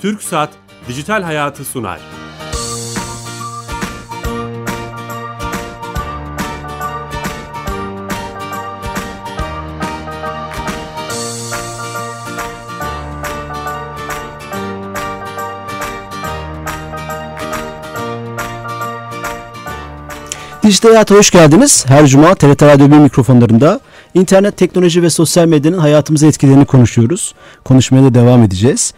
Türk 0.00 0.22
Saat 0.22 0.50
Dijital 0.88 1.22
Hayatı 1.22 1.64
sunar. 1.64 2.00
Dijital 20.62 20.88
Hayat'a 20.88 21.14
hoş 21.14 21.30
geldiniz. 21.30 21.84
Her 21.88 22.06
cuma 22.06 22.34
TRT 22.34 22.62
Radyo 22.62 22.90
1 22.90 22.96
mikrofonlarında 22.96 23.80
internet, 24.14 24.56
teknoloji 24.56 25.02
ve 25.02 25.10
sosyal 25.10 25.46
medyanın 25.46 25.78
hayatımıza 25.78 26.26
etkilerini 26.26 26.64
konuşuyoruz. 26.64 27.34
Konuşmaya 27.64 28.04
da 28.04 28.14
devam 28.14 28.42
edeceğiz. 28.42 28.94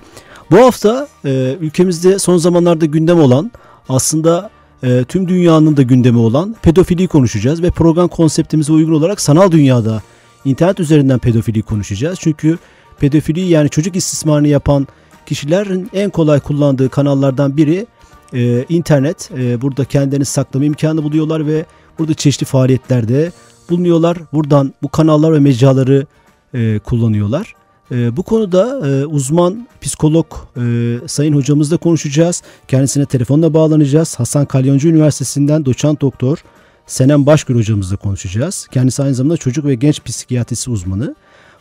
Bu 0.52 0.58
hafta 0.58 1.08
e, 1.24 1.56
ülkemizde 1.60 2.18
son 2.18 2.36
zamanlarda 2.36 2.86
gündem 2.86 3.20
olan 3.20 3.52
aslında 3.88 4.50
e, 4.82 5.04
tüm 5.04 5.28
dünyanın 5.28 5.76
da 5.76 5.82
gündemi 5.82 6.18
olan 6.18 6.56
pedofiliyi 6.62 7.08
konuşacağız 7.08 7.62
ve 7.62 7.70
program 7.70 8.08
konseptimize 8.08 8.72
uygun 8.72 8.92
olarak 8.92 9.20
sanal 9.20 9.50
dünyada 9.50 10.02
internet 10.44 10.80
üzerinden 10.80 11.18
pedofiliyi 11.18 11.62
konuşacağız. 11.62 12.18
Çünkü 12.20 12.58
pedofili 12.98 13.40
yani 13.40 13.70
çocuk 13.70 13.96
istismarını 13.96 14.48
yapan 14.48 14.86
kişilerin 15.26 15.90
en 15.92 16.10
kolay 16.10 16.40
kullandığı 16.40 16.88
kanallardan 16.88 17.56
biri 17.56 17.86
e, 18.34 18.64
internet. 18.68 19.30
E, 19.38 19.60
burada 19.62 19.84
kendilerini 19.84 20.24
saklama 20.24 20.64
imkanı 20.64 21.02
buluyorlar 21.02 21.46
ve 21.46 21.64
burada 21.98 22.14
çeşitli 22.14 22.44
faaliyetlerde 22.44 23.32
bulunuyorlar. 23.70 24.18
Buradan 24.32 24.74
bu 24.82 24.88
kanallar 24.88 25.32
ve 25.32 25.38
mecraları 25.38 26.06
e, 26.54 26.78
kullanıyorlar. 26.78 27.61
E, 27.92 28.16
bu 28.16 28.22
konuda 28.22 28.88
e, 28.88 29.06
uzman 29.06 29.68
psikolog 29.80 30.26
e, 30.56 30.62
sayın 31.06 31.32
hocamızla 31.32 31.76
konuşacağız. 31.76 32.42
Kendisine 32.68 33.06
telefonla 33.06 33.54
bağlanacağız. 33.54 34.18
Hasan 34.18 34.46
Kalyoncu 34.46 34.88
Üniversitesi'nden 34.88 35.64
doçent 35.64 36.00
doktor 36.00 36.44
Senem 36.86 37.26
Başgül 37.26 37.54
hocamızla 37.54 37.96
konuşacağız. 37.96 38.66
Kendisi 38.72 39.02
aynı 39.02 39.14
zamanda 39.14 39.36
çocuk 39.36 39.64
ve 39.64 39.74
genç 39.74 40.02
psikiyatrisi 40.04 40.70
uzmanı. 40.70 41.14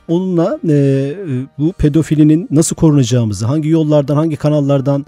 Onunla 0.07 0.59
e, 0.69 1.15
bu 1.59 1.73
pedofilinin 1.73 2.47
nasıl 2.51 2.75
korunacağımızı, 2.75 3.45
hangi 3.45 3.69
yollardan, 3.69 4.15
hangi 4.15 4.35
kanallardan 4.35 5.05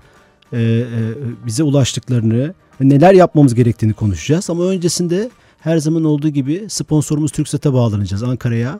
bize 1.45 1.63
ulaştıklarını, 1.63 2.53
neler 2.79 3.13
yapmamız 3.13 3.55
gerektiğini 3.55 3.93
konuşacağız. 3.93 4.49
Ama 4.49 4.63
öncesinde 4.63 5.29
her 5.59 5.77
zaman 5.77 6.03
olduğu 6.03 6.29
gibi 6.29 6.65
sponsorumuz 6.69 7.31
TürkSat'a 7.31 7.73
bağlanacağız 7.73 8.23
Ankara'ya 8.23 8.79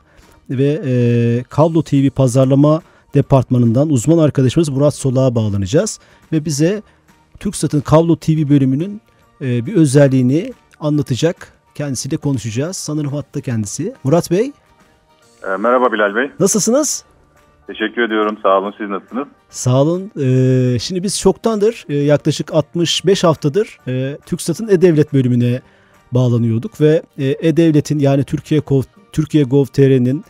ve 0.58 0.82
e, 0.86 1.44
Kablo 1.50 1.84
TV 1.84 2.10
pazarlama 2.10 2.82
departmanından 3.14 3.90
uzman 3.90 4.18
arkadaşımız 4.18 4.70
Murat 4.70 4.96
Solak'a 4.96 5.36
bağlanacağız 5.36 6.00
ve 6.32 6.46
bize 6.46 6.82
TürkSat'ın 7.40 7.82
Kablo 7.82 8.16
TV 8.16 8.50
bölümünün 8.50 9.02
e, 9.42 9.66
bir 9.66 9.76
özelliğini 9.76 10.54
anlatacak. 10.80 11.54
Kendisiyle 11.76 12.18
konuşacağız. 12.18 12.78
Sanırım 12.78 13.14
hatta 13.14 13.42
kendisi. 13.42 13.94
Murat 14.04 14.32
Bey. 14.32 14.52
E, 15.44 15.58
merhaba 15.58 15.92
Bilal 15.92 16.16
Bey. 16.16 16.32
Nasılsınız? 16.40 17.06
Teşekkür 17.68 18.02
ediyorum. 18.02 18.38
Sağ 18.44 18.60
olun. 18.60 18.74
Siz 18.78 18.90
nasılsınız? 18.90 19.28
Sağ 19.50 19.82
olun. 19.82 20.12
Ee, 20.20 20.80
şimdi 20.80 21.04
biz 21.04 21.20
çoktandır 21.20 21.86
e, 21.90 21.96
yaklaşık 21.96 22.54
65 22.54 23.24
haftadır 23.24 23.78
e, 23.88 24.18
TürkSat'ın 24.26 24.68
E-Devlet 24.68 25.14
bölümüne 25.14 25.62
bağlanıyorduk 26.12 26.82
ve 26.82 27.02
e, 27.18 27.26
E-Devlet'in 27.26 28.00
yani 28.00 28.24
Türkiye 28.24 28.62
Türkiye 29.12 29.44
Gov.tr'nin 29.44 30.24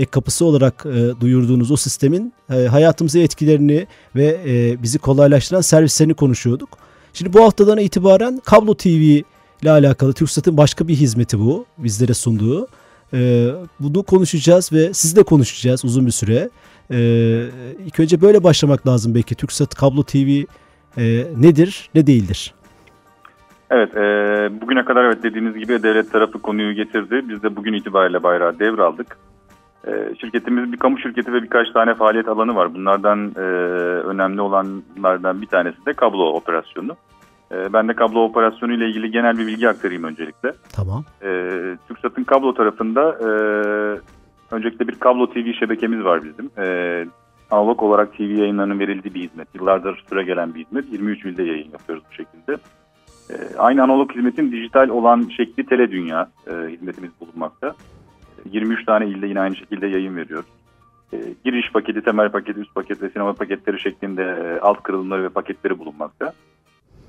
ek 0.00 0.10
kapısı 0.10 0.44
olarak 0.44 0.86
e, 0.86 1.20
duyurduğunuz 1.20 1.70
o 1.70 1.76
sistemin 1.76 2.32
e, 2.50 2.54
hayatımıza 2.54 3.18
etkilerini 3.18 3.86
ve 4.16 4.40
e, 4.46 4.82
bizi 4.82 4.98
kolaylaştıran 4.98 5.60
servislerini 5.60 6.14
konuşuyorduk. 6.14 6.68
Şimdi 7.12 7.32
bu 7.32 7.44
haftadan 7.44 7.78
itibaren 7.78 8.40
Kablo 8.44 8.74
TV 8.74 9.22
ile 9.62 9.70
alakalı 9.70 10.12
TürkSat'ın 10.12 10.56
başka 10.56 10.88
bir 10.88 10.94
hizmeti 10.94 11.38
bu 11.38 11.66
bizlere 11.78 12.14
sunduğu. 12.14 12.68
E, 13.14 13.48
bunu 13.80 14.02
konuşacağız 14.02 14.72
ve 14.72 14.94
sizle 14.94 15.22
konuşacağız 15.22 15.84
uzun 15.84 16.06
bir 16.06 16.10
süre. 16.10 16.50
E, 16.90 16.98
ilk 17.86 18.00
önce 18.00 18.20
böyle 18.20 18.44
başlamak 18.44 18.86
lazım 18.86 19.14
belki. 19.14 19.34
TürkSat 19.34 19.74
Kablo 19.74 20.02
TV 20.02 20.44
e, 20.96 21.26
nedir, 21.36 21.90
ne 21.94 22.06
değildir? 22.06 22.54
Evet, 23.70 23.96
e, 23.96 24.00
bugüne 24.60 24.84
kadar 24.84 25.04
evet 25.04 25.22
dediğiniz 25.22 25.54
gibi 25.54 25.82
devlet 25.82 26.12
tarafı 26.12 26.38
konuyu 26.38 26.74
getirdi. 26.74 27.24
Biz 27.28 27.42
de 27.42 27.56
bugün 27.56 27.72
itibariyle 27.72 28.22
bayrağı 28.22 28.58
devraldık. 28.58 29.16
E, 29.86 30.14
şirketimiz 30.20 30.72
bir 30.72 30.76
kamu 30.76 30.98
şirketi 30.98 31.32
ve 31.32 31.42
birkaç 31.42 31.70
tane 31.72 31.94
faaliyet 31.94 32.28
alanı 32.28 32.54
var. 32.54 32.74
Bunlardan 32.74 33.32
e, 33.36 33.40
önemli 34.10 34.40
olanlardan 34.40 35.42
bir 35.42 35.46
tanesi 35.46 35.86
de 35.86 35.92
kablo 35.92 36.32
operasyonu. 36.32 36.96
E, 37.52 37.72
ben 37.72 37.88
de 37.88 37.94
kablo 37.94 38.24
operasyonu 38.24 38.72
ile 38.72 38.88
ilgili 38.88 39.10
genel 39.10 39.38
bir 39.38 39.46
bilgi 39.46 39.68
aktarayım 39.68 40.04
öncelikle. 40.04 40.52
Tamam. 40.76 41.04
E, 41.22 41.28
TürkSat'ın 41.88 42.24
kablo 42.24 42.54
tarafında 42.54 43.18
e, 43.20 43.28
öncelikle 44.54 44.88
bir 44.88 44.94
kablo 44.94 45.26
TV 45.26 45.52
şebekemiz 45.52 46.04
var 46.04 46.20
bizim. 46.24 46.50
E, 46.58 47.06
analog 47.50 47.82
olarak 47.82 48.16
TV 48.16 48.22
yayınlarının 48.22 48.78
verildiği 48.78 49.14
bir 49.14 49.20
hizmet. 49.20 49.48
Yıllardır 49.54 50.04
süre 50.08 50.22
gelen 50.22 50.54
bir 50.54 50.64
hizmet. 50.64 50.92
23 50.92 51.24
ilde 51.24 51.42
yayın 51.42 51.70
yapıyoruz 51.72 52.04
bu 52.10 52.14
şekilde. 52.14 52.56
E, 53.30 53.56
aynı 53.58 53.82
analog 53.82 54.14
hizmetin 54.14 54.52
dijital 54.52 54.88
olan 54.88 55.28
şekli 55.36 55.66
Tele 55.66 55.90
Dünya 55.90 56.30
e, 56.46 56.52
hizmetimiz 56.72 57.10
bulunmakta. 57.20 57.74
23 58.52 58.84
tane 58.84 59.06
ilde 59.06 59.26
yine 59.26 59.40
aynı 59.40 59.56
şekilde 59.56 59.86
yayın 59.86 60.16
veriyoruz. 60.16 60.46
E, 61.12 61.16
giriş 61.44 61.72
paketi, 61.72 62.02
temel 62.02 62.28
paketi, 62.28 62.60
üst 62.60 62.74
paket 62.74 63.02
ve 63.02 63.10
sinema 63.10 63.32
paketleri 63.32 63.80
şeklinde 63.80 64.22
e, 64.22 64.60
alt 64.60 64.82
kırılımları 64.82 65.22
ve 65.22 65.28
paketleri 65.28 65.78
bulunmakta. 65.78 66.32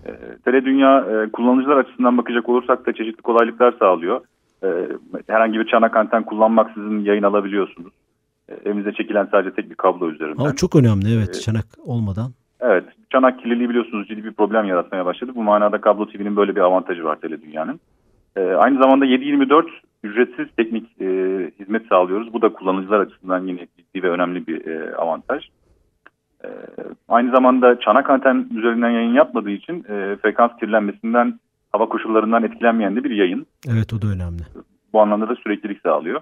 E, 0.06 0.12
Tele 0.46 0.66
Dünya 0.66 1.00
e, 1.00 1.31
kullanıcılar 1.31 1.78
açısından 1.78 2.18
bakacak 2.18 2.50
olursak 2.50 2.86
da 2.86 2.94
çeşitli 2.94 3.22
kolaylıklar 3.22 3.75
sağlıyor. 3.80 4.22
E, 4.64 4.68
herhangi 5.28 5.59
bir 5.59 5.68
çanak 5.68 5.96
anten 5.96 6.24
kullanmaksızın 6.24 7.00
yayın 7.00 7.24
alabiliyorsunuz. 7.24 7.94
E, 8.50 8.70
evinize 8.70 8.94
çekilen 8.94 9.28
sadece 9.31 9.56
tek 9.56 9.70
bir 9.70 9.75
kablo 9.75 10.12
üzerinden. 10.12 10.44
Ama 10.44 10.56
çok 10.56 10.75
önemli 10.75 11.16
evet 11.16 11.36
e, 11.36 11.40
çanak 11.40 11.66
olmadan. 11.86 12.31
Evet. 12.62 12.84
Çanak 13.09 13.40
kirliliği 13.40 13.70
biliyorsunuz 13.70 14.08
ciddi 14.08 14.24
bir 14.24 14.34
problem 14.34 14.66
yaratmaya 14.66 15.06
başladı. 15.06 15.31
Bu 15.36 15.44
manada 15.44 15.81
kablo 15.81 16.06
TV'nin 16.06 16.36
böyle 16.36 16.56
bir 16.56 16.62
avantajı 16.62 17.03
var 17.03 17.16
Tele 17.16 17.41
Dünya'nın. 17.41 17.80
E, 18.36 18.42
aynı 18.42 18.81
zamanda 18.81 19.06
7-24 19.06 19.66
ücretsiz 20.03 20.47
teknik 20.58 21.02
e, 21.02 21.06
hizmet 21.59 21.88
sağlıyoruz. 21.88 22.34
Bu 22.34 22.42
da 22.42 22.53
kullanıcılar 22.53 23.00
açısından 23.00 23.47
yine 23.47 23.68
ciddi 23.78 24.03
ve 24.03 24.09
önemli 24.09 24.47
bir 24.47 24.66
e, 24.66 24.96
avantaj. 24.96 25.44
E, 26.44 26.50
aynı 27.09 27.31
zamanda 27.31 27.80
çanak 27.80 28.09
anten 28.09 28.47
üzerinden 28.58 28.90
yayın 28.90 29.14
yapmadığı 29.14 29.52
için 29.52 29.80
e, 29.90 30.16
frekans 30.22 30.52
kirlenmesinden, 30.59 31.40
hava 31.72 31.90
koşullarından 31.90 32.44
etkilenmeyen 32.44 32.96
de 32.96 33.03
bir 33.03 33.12
yayın. 33.12 33.46
Evet 33.72 33.94
o 33.94 34.02
da 34.02 34.08
önemli. 34.08 34.41
Bu 34.94 35.02
anlamda 35.02 35.30
da 35.30 35.36
süreklilik 35.36 35.81
sağlıyor. 35.81 36.22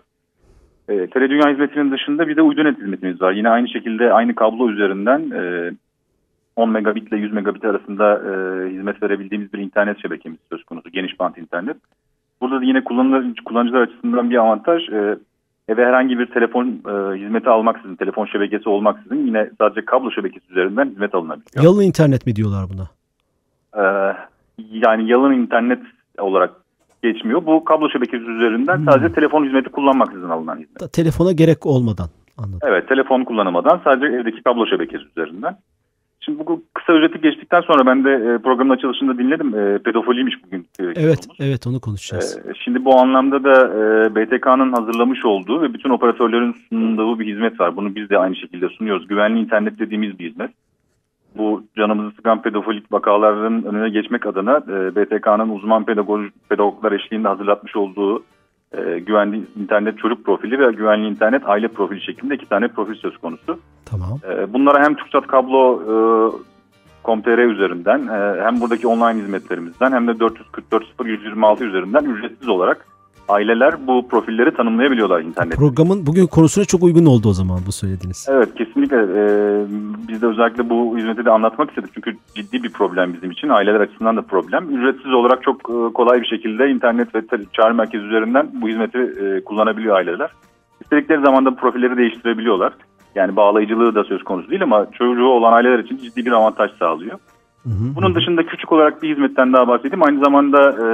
E, 0.89 1.07
Tele 1.07 1.29
Dünya 1.29 1.51
hizmetinin 1.51 1.91
dışında 1.91 2.27
bir 2.27 2.35
de 2.35 2.41
uydunet 2.41 2.77
hizmetimiz 2.77 3.21
var. 3.21 3.31
Yine 3.31 3.49
aynı 3.49 3.69
şekilde 3.69 4.13
aynı 4.13 4.35
kablo 4.35 4.69
üzerinden 4.69 5.31
e, 5.31 5.71
10 6.55 6.69
megabit 6.69 7.07
ile 7.07 7.17
100 7.17 7.33
megabit 7.33 7.65
arasında 7.65 8.13
e, 8.13 8.29
hizmet 8.69 9.03
verebildiğimiz 9.03 9.53
bir 9.53 9.59
internet 9.59 10.01
şebekemiz 10.01 10.39
söz 10.49 10.63
konusu. 10.63 10.89
Geniş 10.89 11.19
bant 11.19 11.37
internet. 11.37 11.77
Burada 12.41 12.61
da 12.61 12.65
yine 12.65 12.83
kullanıcılar, 12.83 13.33
kullanıcılar 13.45 13.81
açısından 13.81 14.29
bir 14.29 14.35
avantaj. 14.37 14.89
E, 14.89 15.17
eve 15.67 15.85
herhangi 15.85 16.19
bir 16.19 16.25
telefon 16.25 16.67
e, 16.67 17.19
hizmeti 17.19 17.49
almaksızın, 17.49 17.95
telefon 17.95 18.25
şebekesi 18.25 18.69
olmaksızın 18.69 19.25
yine 19.25 19.49
sadece 19.57 19.85
kablo 19.85 20.11
şebekesi 20.11 20.51
üzerinden 20.51 20.89
hizmet 20.89 21.15
alınabiliyor. 21.15 21.63
Yalın 21.63 21.81
internet 21.81 22.25
mi 22.25 22.35
diyorlar 22.35 22.65
buna? 22.69 22.87
E, 23.83 23.83
yani 24.71 25.09
yalın 25.09 25.33
internet 25.33 25.79
olarak 26.17 26.53
geçmiyor. 27.03 27.45
Bu 27.45 27.63
kablo 27.63 27.89
şebekesi 27.89 28.23
üzerinden 28.23 28.77
hmm. 28.77 28.85
sadece 28.85 29.13
telefon 29.13 29.45
hizmeti 29.45 29.69
kullanmaksızın 29.69 30.29
alınan 30.29 30.55
hizmet. 30.55 30.81
Da, 30.81 30.87
telefona 30.87 31.31
gerek 31.31 31.65
olmadan. 31.65 32.07
Anladım. 32.37 32.59
Evet, 32.63 32.87
telefon 32.87 33.23
kullanamadan 33.23 33.81
sadece 33.83 34.05
evdeki 34.15 34.43
kablo 34.43 34.65
şebekesi 34.65 35.03
üzerinden. 35.05 35.57
Şimdi 36.19 36.39
bu 36.39 36.63
kısa 36.73 36.93
özeti 36.93 37.21
geçtikten 37.21 37.61
sonra 37.61 37.85
ben 37.85 38.03
de 38.03 38.09
e, 38.09 38.37
programın 38.37 38.73
açılışında 38.73 39.17
dinledim. 39.17 39.55
E, 39.55 39.77
pedofiliymiş 39.77 40.35
bugün. 40.45 40.67
E, 40.79 40.83
evet, 40.83 41.27
evet 41.39 41.67
onu 41.67 41.79
konuşacağız. 41.79 42.39
Şimdi 42.63 42.85
bu 42.85 42.99
anlamda 42.99 43.43
da 43.43 43.55
BTK'nın 44.15 44.73
hazırlamış 44.73 45.25
olduğu 45.25 45.61
ve 45.61 45.73
bütün 45.73 45.89
operatörlerin 45.89 46.55
sunduğu 46.69 47.19
bir 47.19 47.27
hizmet 47.33 47.59
var. 47.59 47.75
Bunu 47.75 47.95
biz 47.95 48.09
de 48.09 48.17
aynı 48.17 48.35
şekilde 48.35 48.69
sunuyoruz. 48.69 49.07
Güvenli 49.07 49.39
internet 49.39 49.79
dediğimiz 49.79 50.19
bir 50.19 50.29
hizmet. 50.29 50.51
Bu 51.37 51.63
canımızı 51.77 52.15
sıkan 52.15 52.41
pedofilik 52.41 52.91
vakaların 52.91 53.63
önüne 53.63 53.89
geçmek 53.89 54.25
adına 54.25 54.61
BTK'nın 54.67 55.49
uzman 55.49 55.85
pedagog, 55.85 56.21
pedagoglar 56.49 56.91
eşliğinde 56.91 57.27
hazırlatmış 57.27 57.75
olduğu 57.75 58.23
e, 58.77 58.99
güvenli 58.99 59.43
internet 59.59 59.97
çocuk 59.97 60.25
profili 60.25 60.59
ve 60.59 60.71
güvenli 60.71 61.07
internet 61.07 61.41
aile 61.45 61.67
profili 61.67 62.01
şeklinde 62.01 62.35
iki 62.35 62.49
tane 62.49 62.67
profil 62.67 62.95
söz 62.95 63.17
konusu. 63.17 63.59
Tamam. 63.85 64.19
E, 64.29 64.53
bunlara 64.53 64.83
hem 64.83 64.95
TürkSat 64.95 65.27
kablo 65.27 65.81
e, 65.81 65.93
Com.tr 67.03 67.37
üzerinden 67.37 68.07
e, 68.07 68.43
hem 68.43 68.61
buradaki 68.61 68.87
online 68.87 69.21
hizmetlerimizden 69.21 69.91
hem 69.91 70.07
de 70.07 70.19
444 70.19 70.83
0126 71.05 71.65
üzerinden 71.65 72.03
ücretsiz 72.03 72.49
olarak 72.49 72.85
aileler 73.29 73.87
bu 73.87 74.07
profilleri 74.07 74.53
tanımlayabiliyorlar 74.53 75.21
internette. 75.21 75.55
Programın 75.55 76.05
bugün 76.05 76.27
konusuna 76.27 76.65
çok 76.65 76.83
uygun 76.83 77.05
oldu 77.05 77.29
o 77.29 77.33
zaman 77.33 77.59
bu 77.67 77.71
söylediğiniz. 77.71 78.27
Evet 78.29 78.55
kesinlikle. 78.55 78.97
Ee, 78.97 79.65
biz 80.07 80.21
de 80.21 80.27
özellikle 80.27 80.69
bu 80.69 80.97
hizmeti 80.97 81.25
de 81.25 81.31
anlatmak 81.31 81.69
istedik. 81.69 81.93
Çünkü 81.93 82.17
ciddi 82.35 82.63
bir 82.63 82.69
problem 82.69 83.13
bizim 83.13 83.31
için. 83.31 83.49
Aileler 83.49 83.79
açısından 83.79 84.17
da 84.17 84.21
problem. 84.21 84.77
Ücretsiz 84.77 85.13
olarak 85.13 85.43
çok 85.43 85.55
e, 85.55 85.93
kolay 85.93 86.21
bir 86.21 86.27
şekilde 86.27 86.69
internet 86.69 87.15
ve 87.15 87.21
çağrı 87.53 87.73
merkezi 87.73 88.05
üzerinden 88.05 88.49
bu 88.53 88.69
hizmeti 88.69 88.97
e, 88.97 89.43
kullanabiliyor 89.43 89.95
aileler. 89.95 90.29
İstedikleri 90.81 91.21
zaman 91.21 91.45
da 91.45 91.55
profilleri 91.55 91.97
değiştirebiliyorlar. 91.97 92.73
Yani 93.15 93.35
bağlayıcılığı 93.35 93.95
da 93.95 94.03
söz 94.03 94.23
konusu 94.23 94.49
değil 94.49 94.63
ama 94.63 94.87
çocuğu 94.91 95.27
olan 95.27 95.53
aileler 95.53 95.79
için 95.79 95.97
ciddi 95.97 96.25
bir 96.25 96.31
avantaj 96.31 96.71
sağlıyor. 96.79 97.19
Hı 97.63 97.69
hı. 97.69 97.95
Bunun 97.95 98.15
dışında 98.15 98.45
küçük 98.45 98.71
olarak 98.71 99.03
bir 99.03 99.09
hizmetten 99.09 99.53
daha 99.53 99.67
bahsedeyim. 99.67 100.03
Aynı 100.03 100.19
zamanda 100.23 100.71
e, 100.71 100.85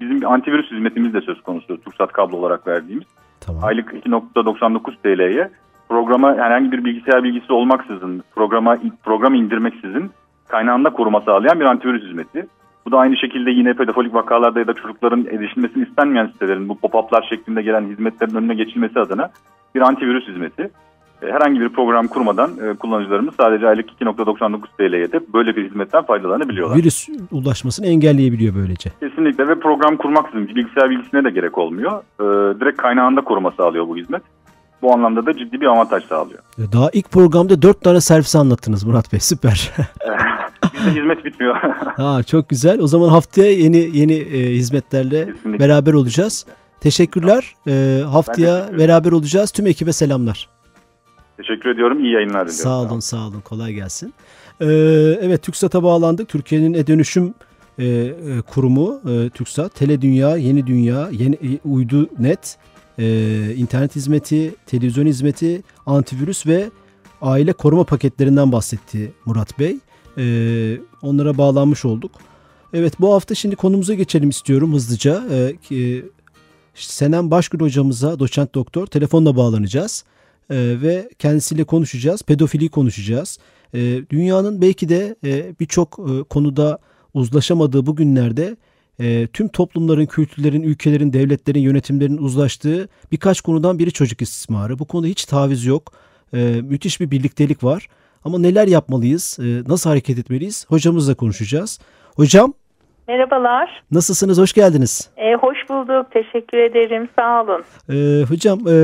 bizim 0.00 0.20
bir 0.20 0.32
antivirüs 0.32 0.70
hizmetimiz 0.70 1.14
de 1.14 1.20
söz 1.20 1.42
konusu. 1.42 1.80
Tursat 1.80 2.12
kablo 2.12 2.36
olarak 2.36 2.66
verdiğimiz. 2.66 3.06
Tamam. 3.40 3.64
Aylık 3.64 3.92
2.99 3.92 4.96
TL'ye 5.02 5.50
programa 5.88 6.34
herhangi 6.36 6.72
bir 6.72 6.84
bilgisayar 6.84 7.24
bilgisi 7.24 7.52
olmaksızın, 7.52 8.22
programa 8.34 8.78
program 9.04 9.34
indirmeksizin 9.34 10.10
kaynağında 10.48 10.90
koruma 10.90 11.20
sağlayan 11.20 11.60
bir 11.60 11.64
antivirüs 11.64 12.02
hizmeti. 12.02 12.46
Bu 12.86 12.92
da 12.92 12.98
aynı 12.98 13.16
şekilde 13.16 13.50
yine 13.50 13.74
pedofilik 13.74 14.14
vakalarda 14.14 14.58
ya 14.58 14.66
da 14.66 14.74
çocukların 14.74 15.26
erişilmesini 15.26 15.84
istenmeyen 15.84 16.26
sitelerin 16.26 16.68
bu 16.68 16.72
pop-up'lar 16.72 17.28
şeklinde 17.28 17.62
gelen 17.62 17.84
hizmetlerin 17.84 18.34
önüne 18.34 18.54
geçilmesi 18.54 19.00
adına 19.00 19.30
bir 19.74 19.80
antivirüs 19.80 20.28
hizmeti. 20.28 20.70
E, 21.22 21.26
Herhangi 21.32 21.60
bir 21.60 21.68
program 21.68 22.06
kurmadan 22.08 22.50
e, 22.50 22.76
kullanıcılarımız 22.76 23.34
sadece 23.40 23.68
aylık 23.68 23.90
2.99 24.00 24.60
TL'ye 24.78 25.12
de 25.12 25.20
böyle 25.34 25.56
bir 25.56 25.64
hizmetten 25.70 26.02
faydalanabiliyorlar. 26.04 26.76
Virüs 26.76 27.08
ulaşmasını 27.30 27.86
engelleyebiliyor 27.86 28.54
böylece. 28.54 28.90
Kesinlikle 29.00 29.48
ve 29.48 29.60
program 29.60 29.96
kurmaksızın 29.96 30.48
bilgisayar 30.48 30.90
bilgisine 30.90 31.24
de 31.24 31.30
gerek 31.30 31.58
olmuyor. 31.58 32.02
E, 32.20 32.24
direkt 32.60 32.82
kaynağında 32.82 33.20
koruma 33.20 33.50
sağlıyor 33.50 33.88
bu 33.88 33.96
hizmet. 33.96 34.22
Bu 34.82 34.92
anlamda 34.94 35.26
da 35.26 35.36
ciddi 35.36 35.60
bir 35.60 35.66
avantaj 35.66 36.04
sağlıyor. 36.04 36.38
Daha 36.72 36.90
ilk 36.92 37.10
programda 37.10 37.62
dört 37.62 37.80
tane 37.80 38.00
servisi 38.00 38.38
anlattınız 38.38 38.84
Murat 38.84 39.12
Bey 39.12 39.20
süper. 39.20 39.70
Bizde 40.74 41.00
hizmet 41.00 41.24
bitmiyor. 41.24 41.56
ha, 41.96 42.22
çok 42.22 42.48
güzel. 42.48 42.80
O 42.80 42.86
zaman 42.86 43.08
haftaya 43.08 43.52
yeni 43.52 43.96
yeni 43.98 44.12
e, 44.14 44.50
hizmetlerle 44.54 45.26
Kesinlikle. 45.32 45.64
beraber 45.64 45.92
olacağız. 45.92 46.46
Teşekkürler. 46.80 47.54
E, 47.68 48.02
haftaya 48.12 48.78
beraber 48.78 49.12
olacağız. 49.12 49.50
Tüm 49.50 49.66
ekibe 49.66 49.92
selamlar. 49.92 50.48
Teşekkür 51.42 51.70
ediyorum. 51.70 52.04
İyi 52.04 52.12
yayınlar 52.12 52.48
diliyorum. 52.48 52.52
Sağ 52.62 52.80
olun, 52.82 53.00
sağ 53.00 53.26
olun. 53.26 53.40
Kolay 53.40 53.72
gelsin. 53.72 54.14
Ee, 54.60 54.66
evet, 55.20 55.42
TÜKSAT'a 55.42 55.82
bağlandık. 55.82 56.28
Türkiye'nin 56.28 56.74
e-dönüşüm 56.74 57.34
e, 57.78 57.84
e, 57.86 58.14
kurumu 58.46 59.00
e, 59.10 59.28
TÜKSAT, 59.30 59.74
Tele 59.74 60.00
Dünya, 60.02 60.36
Yeni 60.36 60.66
Dünya, 60.66 61.08
Yeni 61.12 61.34
e, 61.34 61.68
Uydu 61.68 62.08
Net, 62.18 62.58
e, 62.98 63.04
internet 63.56 63.96
hizmeti, 63.96 64.54
televizyon 64.66 65.06
hizmeti, 65.06 65.62
antivirüs 65.86 66.46
ve 66.46 66.70
aile 67.22 67.52
koruma 67.52 67.84
paketlerinden 67.84 68.52
bahsetti 68.52 69.12
Murat 69.26 69.58
Bey. 69.58 69.76
E, 70.18 70.24
onlara 71.02 71.38
bağlanmış 71.38 71.84
olduk. 71.84 72.12
Evet, 72.72 73.00
bu 73.00 73.14
hafta 73.14 73.34
şimdi 73.34 73.56
konumuza 73.56 73.94
geçelim 73.94 74.28
istiyorum 74.28 74.74
hızlıca. 74.74 75.24
E, 75.30 75.56
ki- 75.56 76.04
Senem 76.74 77.30
Başgül 77.30 77.60
hocamıza, 77.60 78.18
doçent 78.18 78.54
doktor, 78.54 78.86
telefonla 78.86 79.36
bağlanacağız. 79.36 80.04
Ee, 80.50 80.76
ve 80.82 81.08
kendisiyle 81.18 81.64
konuşacağız. 81.64 82.22
Pedofili 82.22 82.68
konuşacağız. 82.68 83.38
Ee, 83.74 84.02
dünyanın 84.10 84.60
belki 84.62 84.88
de 84.88 85.16
e, 85.24 85.54
birçok 85.60 85.98
e, 85.98 86.22
konuda 86.22 86.78
uzlaşamadığı 87.14 87.86
bu 87.86 87.96
günlerde 87.96 88.56
e, 89.00 89.28
tüm 89.32 89.48
toplumların, 89.48 90.06
kültürlerin, 90.06 90.62
ülkelerin, 90.62 91.12
devletlerin, 91.12 91.60
yönetimlerin 91.60 92.16
uzlaştığı 92.16 92.88
birkaç 93.12 93.40
konudan 93.40 93.78
biri 93.78 93.92
çocuk 93.92 94.22
istismarı. 94.22 94.78
Bu 94.78 94.84
konuda 94.84 95.06
hiç 95.06 95.24
taviz 95.24 95.64
yok. 95.64 95.92
Ee, 96.34 96.60
müthiş 96.62 97.00
bir 97.00 97.10
birliktelik 97.10 97.64
var. 97.64 97.88
Ama 98.24 98.38
neler 98.38 98.68
yapmalıyız? 98.68 99.38
Nasıl 99.66 99.90
hareket 99.90 100.18
etmeliyiz? 100.18 100.66
Hocamızla 100.68 101.14
konuşacağız. 101.14 101.78
Hocam 102.16 102.54
Merhabalar. 103.10 103.82
nasılsınız? 103.92 104.38
Hoş 104.38 104.52
geldiniz. 104.52 105.10
Ee, 105.16 105.34
hoş 105.34 105.58
bulduk. 105.68 106.06
Teşekkür 106.10 106.58
ederim. 106.58 107.08
Sağ 107.18 107.42
olun. 107.42 107.64
Ee, 107.88 108.24
hocam 108.28 108.58
e, 108.68 108.76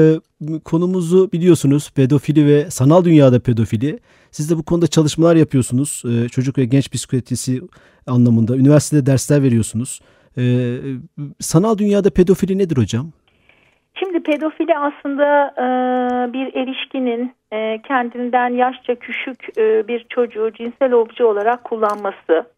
konumuzu 0.65 1.33
biliyorsunuz 1.33 1.91
pedofili 1.97 2.47
ve 2.47 2.71
sanal 2.71 3.05
dünyada 3.05 3.41
pedofili. 3.41 3.99
Siz 4.31 4.51
de 4.51 4.57
bu 4.57 4.63
konuda 4.65 4.87
çalışmalar 4.87 5.37
yapıyorsunuz. 5.37 6.03
Ee, 6.07 6.29
çocuk 6.29 6.59
ve 6.59 6.65
genç 6.65 6.91
psikiyatrisi 6.93 7.61
anlamında. 8.07 8.57
Üniversitede 8.57 9.07
dersler 9.07 9.43
veriyorsunuz. 9.43 10.01
Ee, 10.39 10.43
sanal 11.41 11.79
dünyada 11.79 12.11
pedofili 12.11 12.59
nedir 12.59 12.77
hocam? 12.77 13.07
Şimdi 13.99 14.23
pedofili 14.23 14.79
aslında 14.79 15.55
e, 15.59 15.67
bir 16.33 16.55
erişkinin 16.55 17.35
e, 17.53 17.83
kendinden 17.83 18.49
yaşça 18.49 18.95
küçük 18.95 19.59
e, 19.59 19.89
bir 19.89 20.07
çocuğu 20.09 20.51
cinsel 20.53 20.93
obje 20.93 21.25
olarak 21.25 21.65
kullanması. 21.65 22.56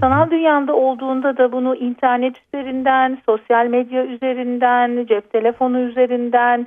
Sanal 0.00 0.30
dünyada 0.30 0.74
olduğunda 0.76 1.36
da 1.36 1.52
bunu 1.52 1.76
internet 1.76 2.34
üzerinden, 2.46 3.18
sosyal 3.26 3.66
medya 3.66 4.06
üzerinden, 4.06 5.06
cep 5.06 5.32
telefonu 5.32 5.80
üzerinden, 5.80 6.66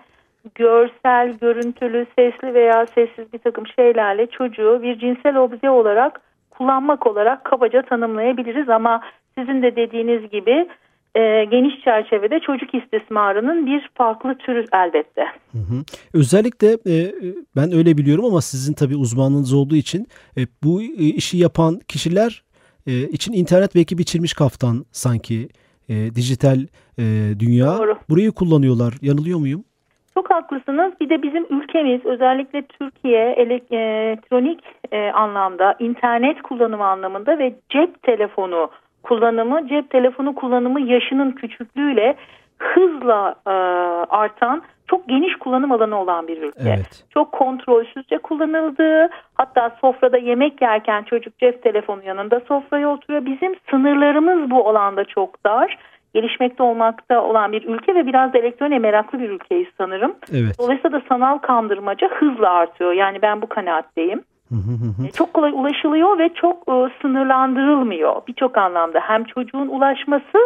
görsel, 0.55 1.33
görüntülü, 1.41 2.05
sesli 2.15 2.53
veya 2.53 2.85
sessiz 2.95 3.33
bir 3.33 3.39
takım 3.39 3.67
şeylerle 3.67 4.27
çocuğu 4.27 4.79
bir 4.83 4.99
cinsel 4.99 5.37
obje 5.37 5.69
olarak 5.69 6.21
kullanmak 6.49 7.07
olarak 7.07 7.43
kabaca 7.43 7.81
tanımlayabiliriz 7.81 8.69
ama 8.69 9.01
sizin 9.37 9.61
de 9.61 9.75
dediğiniz 9.75 10.29
gibi 10.29 10.67
e, 11.15 11.45
geniş 11.45 11.83
çerçevede 11.83 12.39
çocuk 12.39 12.73
istismarının 12.73 13.65
bir 13.65 13.89
farklı 13.95 14.35
türü 14.35 14.65
elbette. 14.73 15.25
Hı 15.51 15.57
hı. 15.57 15.83
Özellikle 16.13 16.71
e, 16.73 17.13
ben 17.55 17.71
öyle 17.73 17.97
biliyorum 17.97 18.25
ama 18.25 18.41
sizin 18.41 18.73
tabii 18.73 18.95
uzmanlığınız 18.95 19.53
olduğu 19.53 19.75
için 19.75 20.07
e, 20.37 20.41
bu 20.63 20.81
e, 20.81 21.05
işi 21.05 21.37
yapan 21.37 21.79
kişiler 21.87 22.43
e, 22.87 22.91
için 22.91 23.33
internet 23.33 23.75
belki 23.75 23.97
biçilmiş 23.97 24.33
kaftan 24.33 24.85
sanki 24.91 25.49
e, 25.89 26.15
dijital 26.15 26.59
e, 26.97 27.03
dünya. 27.39 27.77
Doğru. 27.77 27.97
Burayı 28.09 28.31
kullanıyorlar. 28.31 28.93
Yanılıyor 29.01 29.39
muyum? 29.39 29.63
Çok 30.13 30.29
haklısınız. 30.29 30.93
Bir 31.01 31.09
de 31.09 31.23
bizim 31.23 31.45
ülkemiz 31.49 32.05
özellikle 32.05 32.61
Türkiye 32.61 33.29
e, 33.29 33.41
elektronik 33.41 34.63
e, 34.91 35.11
anlamda, 35.11 35.75
internet 35.79 36.41
kullanımı 36.41 36.85
anlamında 36.85 37.39
ve 37.39 37.55
cep 37.69 38.03
telefonu 38.03 38.69
kullanımı, 39.03 39.67
cep 39.67 39.89
telefonu 39.89 40.35
kullanımı 40.35 40.81
yaşının 40.81 41.31
küçüklüğüyle 41.31 42.15
hızla 42.57 43.35
e, 43.47 43.49
artan 44.09 44.61
çok 44.87 45.09
geniş 45.09 45.35
kullanım 45.35 45.71
alanı 45.71 46.01
olan 46.01 46.27
bir 46.27 46.41
ülke. 46.41 46.69
Evet. 46.69 47.05
Çok 47.09 47.31
kontrolsüzce 47.31 48.17
kullanıldığı, 48.17 49.09
hatta 49.33 49.77
sofrada 49.81 50.17
yemek 50.17 50.61
yerken 50.61 51.03
çocuk 51.03 51.39
cep 51.39 51.63
telefonu 51.63 52.03
yanında 52.05 52.39
sofraya 52.47 52.89
oturuyor. 52.89 53.25
Bizim 53.25 53.55
sınırlarımız 53.69 54.51
bu 54.51 54.69
alanda 54.69 55.05
çok 55.05 55.45
dar. 55.45 55.77
Gelişmekte 56.13 56.63
olmakta 56.63 57.23
olan 57.23 57.51
bir 57.51 57.67
ülke 57.67 57.95
ve 57.95 58.07
biraz 58.07 58.33
da 58.33 58.37
elektroniğe 58.37 58.79
meraklı 58.79 59.19
bir 59.19 59.29
ülkeyiz 59.29 59.67
sanırım. 59.77 60.15
Evet. 60.31 60.55
Dolayısıyla 60.59 60.99
da 60.99 61.03
sanal 61.09 61.37
kandırmaca 61.37 62.07
hızla 62.07 62.49
artıyor. 62.49 62.91
Yani 62.91 63.21
ben 63.21 63.41
bu 63.41 63.47
kanaatteyim. 63.49 64.23
E, 65.07 65.11
Çok 65.11 65.33
kolay 65.33 65.51
ulaşılıyor 65.51 66.17
ve 66.19 66.29
çok 66.33 66.57
e, 66.69 66.73
sınırlandırılmıyor 67.01 68.27
birçok 68.27 68.57
anlamda. 68.57 68.99
Hem 68.99 69.23
çocuğun 69.23 69.67
ulaşması 69.67 70.37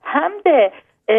hem 0.00 0.32
de 0.46 0.72
e, 1.08 1.14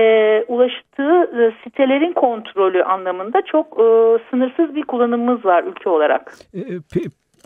ulaştığı 0.47 1.41
e, 1.41 1.53
sitelerin 1.63 2.13
kontrolü 2.13 2.83
anlamında 2.83 3.41
çok 3.51 3.65
e, 3.65 3.85
sınırsız 4.29 4.75
bir 4.75 4.83
kullanımımız 4.83 5.45
var 5.45 5.63
ülke 5.63 5.89
olarak. 5.89 6.33
E, 6.53 6.59
e, 6.59 7.01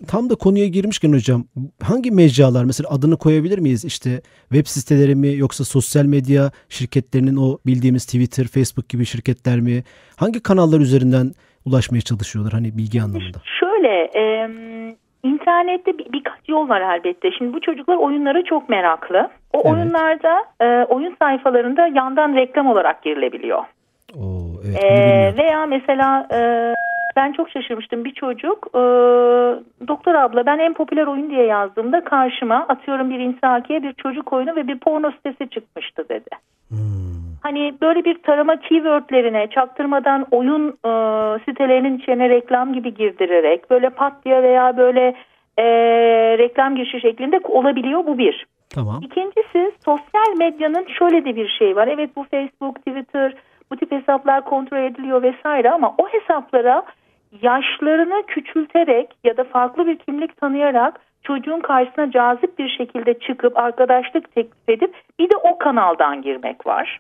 Tam 0.08 0.29
da 0.29 0.36
konuya 0.36 0.67
girmişken 0.67 1.13
hocam 1.13 1.43
hangi 1.84 2.12
mecralar 2.12 2.63
mesela 2.63 2.89
adını 2.89 3.17
koyabilir 3.17 3.60
miyiz? 3.60 3.86
İşte 3.86 4.10
web 4.51 4.65
siteleri 4.65 5.15
mi 5.15 5.36
yoksa 5.36 5.63
sosyal 5.63 6.05
medya 6.05 6.51
şirketlerinin 6.69 7.36
o 7.36 7.58
bildiğimiz 7.65 8.05
Twitter, 8.05 8.48
Facebook 8.48 8.89
gibi 8.89 9.05
şirketler 9.05 9.60
mi? 9.60 9.84
Hangi 10.15 10.43
kanallar 10.43 10.79
üzerinden 10.79 11.31
ulaşmaya 11.65 12.01
çalışıyorlar 12.01 12.53
hani 12.53 12.77
bilgi 12.77 13.01
anlamında? 13.01 13.38
Şöyle 13.60 14.12
e, 14.15 14.50
internette 15.23 15.97
bir, 15.97 16.13
birkaç 16.13 16.49
yol 16.49 16.69
var 16.69 16.81
elbette. 16.81 17.31
Şimdi 17.31 17.53
bu 17.53 17.61
çocuklar 17.61 17.95
oyunlara 17.97 18.43
çok 18.43 18.69
meraklı. 18.69 19.29
O 19.53 19.61
Evet. 19.65 19.65
oyunlarda 19.65 20.43
e, 20.61 20.85
oyun 20.85 21.15
sayfalarında 21.19 21.88
yandan 21.88 22.35
reklam 22.35 22.67
olarak 22.67 23.03
girilebiliyor. 23.03 23.63
Oo, 24.15 24.61
evet 24.65 24.83
E, 24.83 25.38
veya 25.38 25.65
mesela 25.65 26.27
e, 26.33 26.73
ben 27.15 27.31
çok 27.31 27.49
şaşırmıştım 27.49 28.05
bir 28.05 28.13
çocuk 28.13 28.67
e, 28.73 28.79
doktor 29.88 30.15
abla 30.15 30.45
ben 30.45 30.59
en 30.59 30.73
popüler 30.73 31.07
oyun 31.07 31.29
diye 31.29 31.45
yazdığımda 31.45 32.03
karşıma 32.03 32.55
atıyorum 32.55 33.09
bir 33.09 33.19
insakiye 33.19 33.83
bir 33.83 33.93
çocuk 33.93 34.33
oyunu 34.33 34.55
ve 34.55 34.67
bir 34.67 34.79
porno 34.79 35.11
sitesi 35.11 35.49
çıkmıştı 35.49 36.09
dedi. 36.09 36.29
Hmm. 36.69 37.28
Hani 37.43 37.74
böyle 37.81 38.05
bir 38.05 38.22
tarama 38.24 38.60
keywordlerine 38.60 39.48
çaktırmadan 39.48 40.25
oyun 40.31 40.67
e, 40.67 40.91
sitelerinin 41.46 41.98
içine 41.98 42.29
reklam 42.29 42.74
gibi 42.74 42.93
girdirerek 42.93 43.69
böyle 43.69 43.89
pat 43.89 44.25
diye 44.25 44.43
veya 44.43 44.77
böyle 44.77 45.15
e, 45.58 45.63
reklam 46.38 46.75
girişi 46.75 47.01
şeklinde 47.01 47.39
olabiliyor 47.43 48.05
bu 48.05 48.17
bir. 48.17 48.46
Tamam. 48.69 49.01
İkincisi 49.01 49.72
sosyal 49.86 50.38
medyanın 50.38 50.88
şöyle 51.00 51.25
de 51.25 51.36
bir 51.36 51.50
şey 51.60 51.75
var. 51.75 51.88
Evet 51.88 52.10
bu 52.15 52.24
Facebook, 52.31 52.75
Twitter, 52.86 53.36
Bu 53.72 53.77
tip 53.77 53.91
hesaplar 53.91 54.46
kontrol 54.46 54.84
ediliyor 54.84 55.24
vesaire 55.24 55.72
ama 55.72 55.96
o 55.98 56.08
hesaplara 56.08 56.84
yaşlarını 57.41 58.24
küçülterek 58.27 59.10
ya 59.24 59.38
da 59.38 59.43
farklı 59.43 59.88
bir 59.88 59.98
kimlik 59.98 60.41
tanıyarak 60.41 61.00
çocuğun 61.24 61.60
karşısına 61.60 62.12
cazip 62.12 62.60
bir 62.60 62.69
şekilde 62.69 63.19
çıkıp 63.19 63.58
arkadaşlık 63.58 64.36
teklif 64.36 64.69
edip 64.69 64.96
bir 65.19 65.29
de 65.29 65.36
o 65.38 65.58
kanaldan 65.58 66.22
girmek 66.22 66.67
var. 66.67 67.00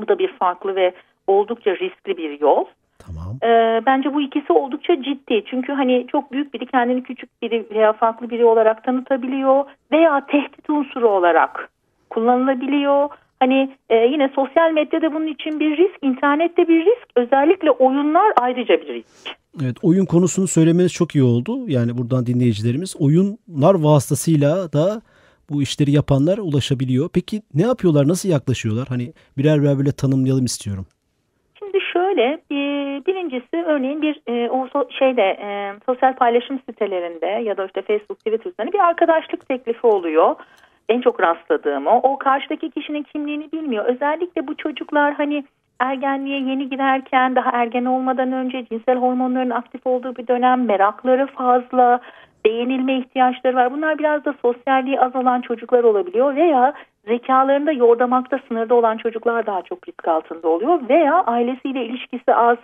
Bu 0.00 0.08
da 0.08 0.18
bir 0.18 0.32
farklı 0.32 0.76
ve 0.76 0.94
oldukça 1.26 1.70
riskli 1.70 2.16
bir 2.16 2.40
yol. 2.40 2.64
Tamam. 2.98 3.36
Ee, 3.42 3.82
bence 3.86 4.14
bu 4.14 4.20
ikisi 4.20 4.52
oldukça 4.52 5.02
ciddi. 5.02 5.44
Çünkü 5.50 5.72
hani 5.72 6.06
çok 6.12 6.32
büyük 6.32 6.54
biri 6.54 6.66
kendini 6.66 7.02
küçük 7.02 7.42
biri 7.42 7.66
veya 7.70 7.92
farklı 7.92 8.30
biri 8.30 8.44
olarak 8.44 8.84
tanıtabiliyor 8.84 9.64
veya 9.92 10.26
tehdit 10.26 10.70
unsuru 10.70 11.08
olarak 11.08 11.70
kullanılabiliyor. 12.10 13.08
Hani 13.40 13.76
e, 13.90 13.96
yine 13.96 14.30
sosyal 14.34 14.72
medyada 14.72 15.12
bunun 15.12 15.26
için 15.26 15.60
bir 15.60 15.76
risk, 15.76 15.98
internette 16.02 16.68
bir 16.68 16.80
risk, 16.80 17.08
özellikle 17.16 17.70
oyunlar 17.70 18.32
ayrıca 18.40 18.80
bir 18.80 18.94
risk. 18.94 19.30
Evet 19.62 19.76
oyun 19.82 20.04
konusunu 20.04 20.46
söylemeniz 20.46 20.92
çok 20.92 21.14
iyi 21.14 21.24
oldu. 21.24 21.68
Yani 21.68 21.98
buradan 21.98 22.26
dinleyicilerimiz 22.26 22.96
oyunlar 22.98 23.74
vasıtasıyla 23.74 24.72
da 24.72 25.02
bu 25.50 25.62
işleri 25.62 25.90
yapanlar 25.90 26.38
ulaşabiliyor. 26.38 27.08
Peki 27.14 27.42
ne 27.54 27.62
yapıyorlar? 27.62 28.08
Nasıl 28.08 28.28
yaklaşıyorlar? 28.28 28.86
Hani 28.88 29.12
birer 29.38 29.62
birer 29.62 29.78
böyle 29.78 29.92
tanımlayalım 29.92 30.44
istiyorum. 30.44 30.86
Şimdi 31.58 31.78
şöyle 31.92 32.40
bir, 32.50 33.06
birincisi 33.06 33.56
örneğin 33.66 34.02
bir 34.02 34.14
e, 34.28 34.34
şeyde 34.98 35.22
e, 35.22 35.72
sosyal 35.86 36.16
paylaşım 36.16 36.60
sitelerinde 36.68 37.26
ya 37.26 37.56
da 37.56 37.66
işte 37.66 37.82
Facebook, 37.82 38.18
Twitter 38.18 38.50
üzerinde 38.50 38.72
bir 38.72 38.88
arkadaşlık 38.88 39.48
teklifi 39.48 39.86
oluyor. 39.86 40.36
En 40.88 41.00
çok 41.00 41.20
rastladığım 41.20 41.86
o. 41.86 42.00
O 42.02 42.18
karşıdaki 42.18 42.70
kişinin 42.70 43.02
kimliğini 43.02 43.52
bilmiyor. 43.52 43.84
Özellikle 43.84 44.46
bu 44.46 44.56
çocuklar 44.56 45.14
hani 45.14 45.44
ergenliğe 45.80 46.40
yeni 46.40 46.68
girerken 46.68 47.36
daha 47.36 47.50
ergen 47.50 47.84
olmadan 47.84 48.32
önce 48.32 48.66
cinsel 48.70 48.98
hormonların 48.98 49.50
aktif 49.50 49.86
olduğu 49.86 50.16
bir 50.16 50.26
dönem 50.26 50.64
merakları 50.64 51.26
fazla 51.26 52.00
beğenilme 52.46 52.98
ihtiyaçları 52.98 53.56
var. 53.56 53.72
Bunlar 53.72 53.98
biraz 53.98 54.24
da 54.24 54.34
sosyalliği 54.42 55.00
az 55.00 55.16
olan 55.16 55.40
çocuklar 55.40 55.84
olabiliyor 55.84 56.36
veya 56.36 56.74
zekalarında 57.08 57.72
yordamakta 57.72 58.38
sınırda 58.48 58.74
olan 58.74 58.96
çocuklar 58.96 59.46
daha 59.46 59.62
çok 59.62 59.88
risk 59.88 60.08
altında 60.08 60.48
oluyor 60.48 60.78
veya 60.88 61.24
ailesiyle 61.26 61.84
ilişkisi 61.84 62.34
az 62.34 62.56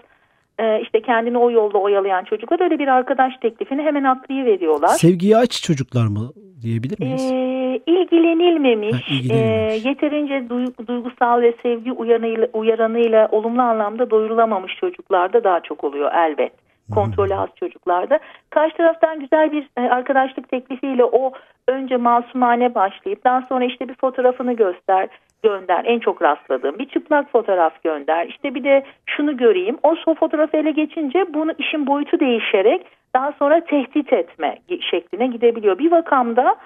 e, 0.58 0.80
işte 0.80 1.02
kendini 1.02 1.38
o 1.38 1.50
yolda 1.50 1.78
oyalayan 1.78 2.24
çocuklar 2.24 2.60
öyle 2.60 2.78
bir 2.78 2.88
arkadaş 2.88 3.36
teklifini 3.36 3.82
hemen 3.82 4.04
atlayıveriyorlar. 4.04 4.88
Sevgiye 4.88 5.36
aç 5.36 5.62
çocuklar 5.62 6.06
mı 6.06 6.30
diyebilir 6.62 7.00
miyiz? 7.00 7.30
Ee, 7.32 7.80
ilgilenilmemiş, 7.86 8.94
Ha, 8.94 9.14
ilgilenilmemiş. 9.14 9.84
e, 9.84 9.88
yeterince 9.88 10.34
duy- 10.34 10.86
duygusal 10.86 11.40
ve 11.42 11.52
sevgi 11.62 11.92
uyanıyla, 11.92 12.48
uyaranıyla 12.52 13.28
olumlu 13.32 13.62
anlamda 13.62 14.10
doyurulamamış 14.10 14.76
çocuklarda 14.76 15.44
daha 15.44 15.60
çok 15.60 15.84
oluyor 15.84 16.12
elbet. 16.14 16.52
Kontrolü 16.94 17.34
az 17.34 17.48
çocuklarda. 17.56 18.18
Karşı 18.50 18.76
taraftan 18.76 19.20
güzel 19.20 19.52
bir 19.52 19.68
e, 19.76 19.80
arkadaşlık 19.80 20.48
teklifiyle 20.48 21.04
o 21.04 21.32
önce 21.68 21.96
masumane 21.96 22.74
başlayıp 22.74 23.24
daha 23.24 23.42
sonra 23.48 23.64
işte 23.64 23.88
bir 23.88 23.94
fotoğrafını 23.94 24.52
göster 24.52 25.08
gönder 25.42 25.84
en 25.84 25.98
çok 25.98 26.22
rastladığım 26.22 26.78
bir 26.78 26.88
çıplak 26.88 27.32
fotoğraf 27.32 27.82
gönder 27.82 28.26
işte 28.26 28.54
bir 28.54 28.64
de 28.64 28.84
şunu 29.06 29.36
göreyim 29.36 29.78
o 29.82 29.94
so 29.94 30.14
fotoğrafı 30.14 30.56
ele 30.56 30.70
geçince 30.70 31.34
bunu 31.34 31.52
işin 31.58 31.86
boyutu 31.86 32.20
değişerek 32.20 32.86
daha 33.14 33.32
sonra 33.32 33.64
tehdit 33.64 34.12
etme 34.12 34.58
şekline 34.90 35.26
gidebiliyor. 35.26 35.78
Bir 35.78 35.90
vakamda 35.90 36.56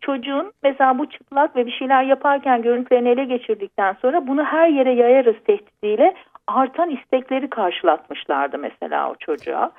çocuğun 0.00 0.52
mesela 0.62 0.98
bu 0.98 1.06
çıplak 1.06 1.56
ve 1.56 1.66
bir 1.66 1.72
şeyler 1.72 2.04
yaparken 2.04 2.62
görüntülerini 2.62 3.08
ele 3.08 3.24
geçirdikten 3.24 3.96
sonra 4.02 4.26
bunu 4.26 4.44
her 4.44 4.68
yere 4.68 4.92
yayarız 4.92 5.36
tehdidiyle 5.46 6.14
artan 6.46 6.90
istekleri 6.90 7.50
karşılatmışlardı 7.50 8.58
mesela 8.58 9.10
o 9.10 9.14
çocuğa. 9.14 9.72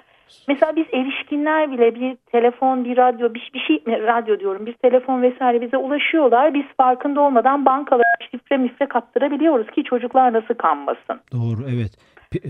Mesela 0.48 0.76
biz 0.76 0.86
erişkinler 0.94 1.72
bile 1.72 1.96
bir 1.96 2.16
telefon, 2.16 2.86
bir 2.86 2.98
radyo, 2.98 3.34
bir, 3.34 3.52
bir 3.54 3.60
şey, 3.60 3.84
radyo 3.88 4.40
diyorum, 4.40 4.66
bir 4.66 4.74
telefon 4.74 5.22
vesaire 5.22 5.62
bize 5.62 5.78
ulaşıyorlar. 5.78 6.54
Biz 6.54 6.64
farkında 6.78 7.22
olmadan 7.22 7.66
bankalara 7.66 8.18
şifre 8.32 8.58
mifre 8.58 8.88
kaptırabiliyoruz 8.88 9.72
ki 9.72 9.84
çocuklar 9.84 10.34
nasıl 10.34 10.54
kanmasın. 10.54 11.22
Doğru 11.32 11.62
evet. 11.76 11.92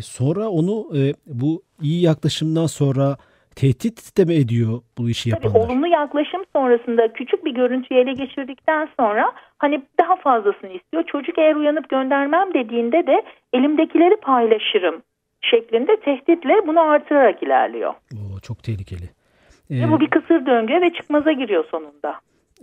Sonra 0.04 0.50
onu 0.50 0.98
e, 0.98 1.02
bu 1.26 1.62
iyi 1.82 2.06
yaklaşımdan 2.06 2.66
sonra 2.66 3.18
tehdit 3.56 4.18
de 4.18 4.26
mi 4.26 4.34
ediyor 4.34 4.82
bu 4.98 5.10
işi 5.10 5.30
Tabii 5.30 5.46
yapanlar? 5.46 5.66
olumlu 5.68 5.88
yaklaşım 5.88 6.42
sonrasında 6.56 7.14
küçük 7.14 7.46
bir 7.46 7.52
görüntüyü 7.52 8.00
ele 8.00 8.14
geçirdikten 8.14 8.90
sonra 9.00 9.32
hani 9.58 9.82
daha 10.00 10.16
fazlasını 10.16 10.70
istiyor. 10.70 11.04
Çocuk 11.08 11.38
eğer 11.38 11.56
uyanıp 11.56 11.90
göndermem 11.90 12.54
dediğinde 12.54 13.08
de 13.08 13.24
elimdekileri 13.54 14.16
paylaşırım 14.16 15.02
şeklinde 15.42 16.00
tehditle 16.06 16.54
bunu 16.68 16.80
artırarak 16.80 17.44
ilerliyor. 17.44 17.94
Oo, 18.14 18.40
çok 18.42 18.64
tehlikeli. 18.64 19.10
Ve 19.72 19.80
Ee, 19.80 19.92
bu 19.92 20.00
bir 20.00 20.10
kısır 20.10 20.46
döngü 20.46 20.82
ve 20.82 20.94
çıkmaza 20.94 21.32
giriyor 21.32 21.66
sonunda. 21.72 22.16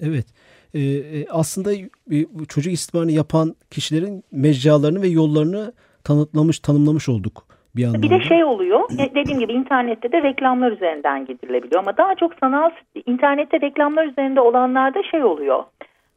Evet. 0.02 0.26
Ee, 0.75 0.80
e, 0.80 1.26
aslında 1.28 1.73
e, 1.73 2.47
çocuk 2.49 2.73
istismarını 2.73 3.12
yapan 3.12 3.54
kişilerin 3.70 4.25
mecralarını 4.32 5.02
ve 5.02 5.09
yollarını 5.09 5.73
tanıtlamış, 6.04 6.61
tanımlamış 6.61 7.09
olduk 7.09 7.50
bir 7.76 7.84
anlamda. 7.84 8.02
Bir 8.02 8.10
de 8.10 8.20
şey 8.28 8.44
oluyor 8.44 8.80
e, 8.98 9.14
dediğim 9.14 9.40
gibi 9.40 9.52
internette 9.52 10.12
de 10.12 10.22
reklamlar 10.22 10.72
üzerinden 10.72 11.26
gidilebiliyor 11.26 11.82
ama 11.82 11.96
daha 11.96 12.14
çok 12.14 12.34
sanal 12.34 12.70
internette 13.06 13.60
reklamlar 13.60 14.06
üzerinde 14.06 14.40
olanlarda 14.40 15.02
şey 15.02 15.24
oluyor. 15.24 15.64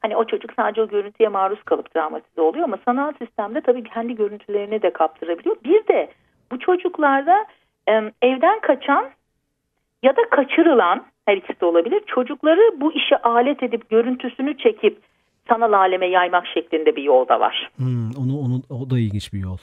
Hani 0.02 0.16
o 0.16 0.26
çocuk 0.26 0.52
sadece 0.56 0.82
o 0.82 0.88
görüntüye 0.88 1.30
maruz 1.30 1.64
kalıp 1.64 1.94
travmatize 1.94 2.42
oluyor 2.42 2.64
ama 2.64 2.78
sanal 2.86 3.12
sistemde 3.22 3.62
tabii 3.62 3.84
kendi 3.84 4.16
görüntülerini 4.16 4.82
de 4.82 4.94
kaptırabiliyor. 4.94 5.56
Bir 5.64 5.88
de 5.88 6.10
bu 6.52 6.60
çocuklarda 6.60 7.46
evden 8.22 8.60
kaçan 8.60 9.10
ya 10.04 10.16
da 10.16 10.22
kaçırılan 10.32 11.06
her 11.26 11.38
ikisi 11.38 11.62
de 11.62 11.66
olabilir. 11.66 12.04
Çocukları 12.08 12.82
bu 12.82 12.94
işe 12.94 13.18
alet 13.18 13.64
edip 13.64 13.90
görüntüsünü 13.90 14.58
çekip 14.58 14.98
sanal 15.50 15.74
aleme 15.74 16.06
yaymak 16.06 16.48
şeklinde 16.48 16.96
bir 16.96 17.04
yol 17.04 17.28
da 17.28 17.40
var. 17.40 17.72
Hmm, 17.76 18.10
onu, 18.10 18.40
onu, 18.40 18.62
o 18.82 18.90
da 18.90 19.00
ilginç 19.00 19.34
bir 19.34 19.40
yol. 19.40 19.58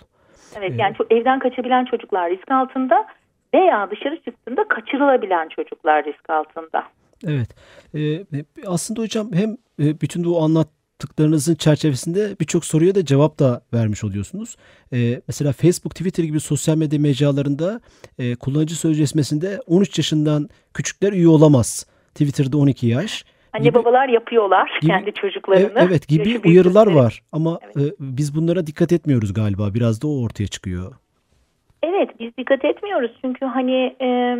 Evet 0.58 0.72
yani 0.78 0.96
ço- 0.96 1.20
evden 1.20 1.38
kaçabilen 1.38 1.84
çocuklar 1.84 2.30
risk 2.30 2.50
altında 2.50 3.06
veya 3.54 3.90
dışarı 3.90 4.22
çıktığında 4.22 4.68
kaçırılabilen 4.68 5.48
çocuklar 5.48 6.04
risk 6.04 6.30
altında. 6.30 6.84
Evet. 7.26 7.48
Ee, 7.94 8.24
aslında 8.66 9.00
hocam 9.02 9.32
hem 9.32 9.50
e, 9.82 10.00
bütün 10.00 10.24
bu 10.24 10.42
anlattıklarınızın 10.42 11.54
çerçevesinde 11.54 12.36
birçok 12.40 12.64
soruya 12.64 12.94
da 12.94 13.04
cevap 13.04 13.38
da 13.38 13.62
vermiş 13.74 14.04
oluyorsunuz. 14.04 14.56
Ee, 14.92 15.20
mesela 15.28 15.52
Facebook, 15.52 15.94
Twitter 15.94 16.24
gibi 16.24 16.40
sosyal 16.40 16.76
medya 16.76 16.98
mecralarında 16.98 17.80
e, 18.18 18.34
kullanıcı 18.34 18.76
sözleşmesinde 18.76 19.60
13 19.66 19.98
yaşından 19.98 20.48
küçükler 20.74 21.12
üye 21.12 21.28
olamaz. 21.28 21.86
Twitter'da 22.14 22.58
12 22.58 22.86
yaş. 22.86 23.24
Anne 23.52 23.64
gibi- 23.64 23.74
babalar 23.74 24.08
yapıyorlar 24.08 24.78
gibi- 24.80 24.90
kendi 24.90 25.12
çocuklarını. 25.12 25.78
E- 25.78 25.82
evet 25.82 26.08
gibi 26.08 26.28
Yaşı 26.28 26.48
uyarılar 26.48 26.94
var 26.94 27.22
ama 27.32 27.58
e, 27.76 27.82
biz 28.00 28.36
bunlara 28.36 28.66
dikkat 28.66 28.92
etmiyoruz 28.92 29.34
galiba. 29.34 29.74
Biraz 29.74 30.02
da 30.02 30.08
o 30.08 30.24
ortaya 30.24 30.46
çıkıyor. 30.46 30.92
Evet 31.82 32.10
biz 32.20 32.36
dikkat 32.36 32.64
etmiyoruz 32.64 33.10
çünkü 33.22 33.46
hani 33.46 33.96
e, 34.00 34.36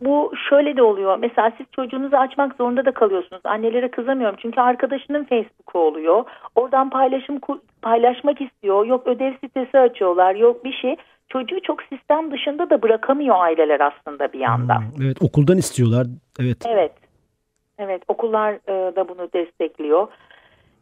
bu 0.00 0.32
şöyle 0.48 0.76
de 0.76 0.82
oluyor. 0.82 1.18
Mesela 1.18 1.52
siz 1.56 1.66
çocuğunuzu 1.72 2.16
açmak 2.16 2.56
zorunda 2.56 2.84
da 2.84 2.92
kalıyorsunuz. 2.92 3.42
Annelere 3.44 3.90
kızamıyorum 3.90 4.36
çünkü 4.42 4.60
arkadaşının 4.60 5.24
Facebook'u 5.24 5.78
oluyor. 5.78 6.24
Oradan 6.54 6.90
paylaşım 6.90 7.38
paylaşmak 7.82 8.40
istiyor. 8.40 8.86
Yok 8.86 9.06
ödev 9.06 9.32
sitesi 9.44 9.78
açıyorlar. 9.78 10.34
Yok 10.34 10.64
bir 10.64 10.72
şey. 10.72 10.96
Çocuğu 11.28 11.60
çok 11.62 11.82
sistem 11.82 12.30
dışında 12.30 12.70
da 12.70 12.82
bırakamıyor 12.82 13.36
aileler 13.38 13.80
aslında 13.80 14.32
bir 14.32 14.38
yandan. 14.38 14.80
Hmm, 14.80 15.02
evet 15.02 15.16
okuldan 15.22 15.58
istiyorlar. 15.58 16.06
Evet. 16.40 16.56
Evet. 16.66 16.92
Evet 17.78 18.02
okullar 18.08 18.52
e, 18.52 18.96
da 18.96 19.08
bunu 19.08 19.32
destekliyor. 19.32 20.08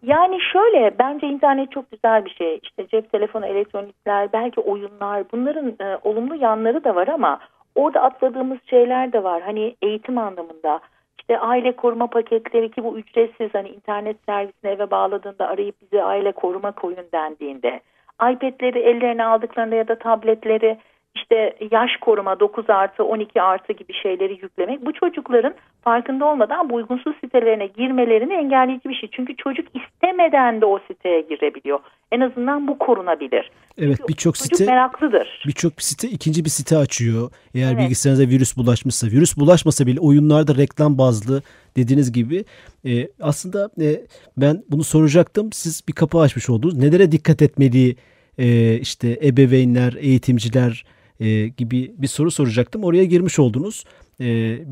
Yani 0.03 0.38
şöyle 0.53 0.99
bence 0.99 1.26
internet 1.26 1.73
çok 1.73 1.91
güzel 1.91 2.25
bir 2.25 2.31
şey. 2.31 2.61
İşte 2.62 2.87
cep 2.88 3.12
telefonu, 3.12 3.47
elektronikler, 3.47 4.33
belki 4.33 4.61
oyunlar 4.61 5.25
bunların 5.33 5.76
e, 5.81 5.99
olumlu 6.05 6.35
yanları 6.35 6.85
da 6.85 6.95
var 6.95 7.09
ama 7.09 7.41
orada 7.75 8.03
atladığımız 8.03 8.59
şeyler 8.71 9.12
de 9.12 9.25
var. 9.25 9.43
Hani 9.43 9.76
eğitim 9.83 10.19
anlamında 10.19 10.81
işte 11.19 11.38
aile 11.38 11.76
koruma 11.76 12.07
paketleri 12.07 12.71
ki 12.71 12.85
bu 12.85 12.99
ücretsiz 12.99 13.55
hani 13.55 13.69
internet 13.69 14.17
servisine 14.26 14.71
eve 14.71 14.91
bağladığında 14.91 15.49
arayıp 15.49 15.75
bize 15.83 16.03
aile 16.03 16.33
koruma 16.33 16.73
koyun 16.73 17.07
dendiğinde 17.12 17.81
iPad'leri 18.15 18.79
ellerine 18.79 19.25
aldıklarında 19.25 19.75
ya 19.75 19.88
da 19.88 19.99
tabletleri 19.99 20.79
işte 21.16 21.56
yaş 21.70 21.90
koruma 22.00 22.40
9 22.40 22.70
artı 22.70 23.04
12 23.04 23.42
artı 23.42 23.73
gibi 23.73 23.92
şeyleri 23.92 24.32
yüklemek 24.32 24.87
bu 24.87 24.92
çocukların 24.92 25.54
farkında 25.82 26.25
olmadan 26.25 26.70
bu 26.70 26.75
uygunsuz 26.75 27.14
sitelerine 27.20 27.66
girmelerini 27.66 28.35
engelleyici 28.35 28.88
bir 28.88 28.94
şey. 28.94 29.08
Çünkü 29.12 29.37
çocuk 29.37 29.66
istemeden 29.75 30.61
de 30.61 30.66
o 30.66 30.78
siteye 30.88 31.20
girebiliyor. 31.20 31.78
En 32.12 32.20
azından 32.20 32.68
bu 32.68 32.78
korunabilir. 32.78 33.50
Evet 33.78 33.99
birçok 34.08 34.35
çocuk 34.35 34.56
site 34.56 34.73
meraklıdır. 34.73 35.42
birçok 35.46 35.82
site 35.82 36.08
ikinci 36.08 36.44
bir 36.44 36.50
site 36.50 36.76
açıyor. 36.76 37.30
Eğer 37.54 37.73
Evet. 37.73 37.78
bilgisayarınıza 37.78 38.30
virüs 38.30 38.56
bulaşmışsa, 38.56 39.06
virüs 39.06 39.37
bulaşmasa 39.37 39.87
bile 39.87 40.00
oyunlarda 40.00 40.56
reklam 40.56 40.99
bazlı 40.99 41.42
dediğiniz 41.76 42.12
gibi 42.12 42.44
e, 42.87 43.08
aslında 43.20 43.70
e, 43.80 44.00
ben 44.37 44.62
bunu 44.70 44.85
soracaktım. 44.85 45.52
Siz 45.52 45.82
bir 45.88 45.92
kapı 45.92 46.18
açmış 46.18 46.50
oldunuz. 46.50 46.78
Nelere 46.78 47.12
dikkat 47.12 47.42
etmeli 47.42 47.96
e, 48.38 48.75
işte 48.75 49.18
ebeveynler, 49.23 49.92
eğitimciler 49.92 50.85
e, 51.20 51.49
gibi 51.49 51.94
bir 51.99 52.06
soru 52.06 52.30
soracaktım. 52.30 52.85
Oraya 52.85 53.04
girmiş 53.04 53.38
oldunuz. 53.38 53.85
E, 54.20 54.25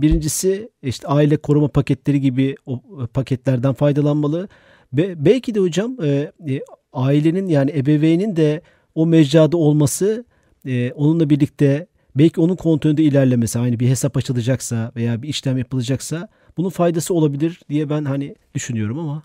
birincisi 0.03 0.71
işte 0.83 1.09
aile 1.09 1.37
koruma 1.37 1.69
paketleri 1.69 2.21
gibi 2.21 2.55
o 2.67 2.81
paketlerden 3.15 3.73
faydalanmalı. 3.73 4.49
Be, 4.93 5.25
belki 5.25 5.55
de 5.55 5.61
hocam 5.61 5.97
e, 6.03 6.33
e, 6.49 6.61
ailenin 6.93 7.49
yani 7.49 7.71
ebeveynin 7.71 8.37
de 8.37 8.63
o 8.95 9.07
mecrada 9.07 9.57
olması 9.57 10.25
e, 10.67 10.93
onunla 10.93 11.31
birlikte 11.31 11.87
belki 12.17 12.41
onun 12.41 12.57
kontrolünde 12.57 13.03
ilerlemesi 13.03 13.59
aynı 13.59 13.81
bir 13.81 13.89
hesap 13.89 14.17
açılacaksa 14.17 14.93
veya 14.97 15.23
bir 15.23 15.29
işlem 15.29 15.59
yapılacaksa 15.59 16.29
bunun 16.57 16.71
faydası 16.71 17.15
olabilir 17.15 17.61
diye 17.69 17.91
ben 17.91 18.05
hani 18.05 18.35
düşünüyorum 18.55 18.99
ama. 18.99 19.23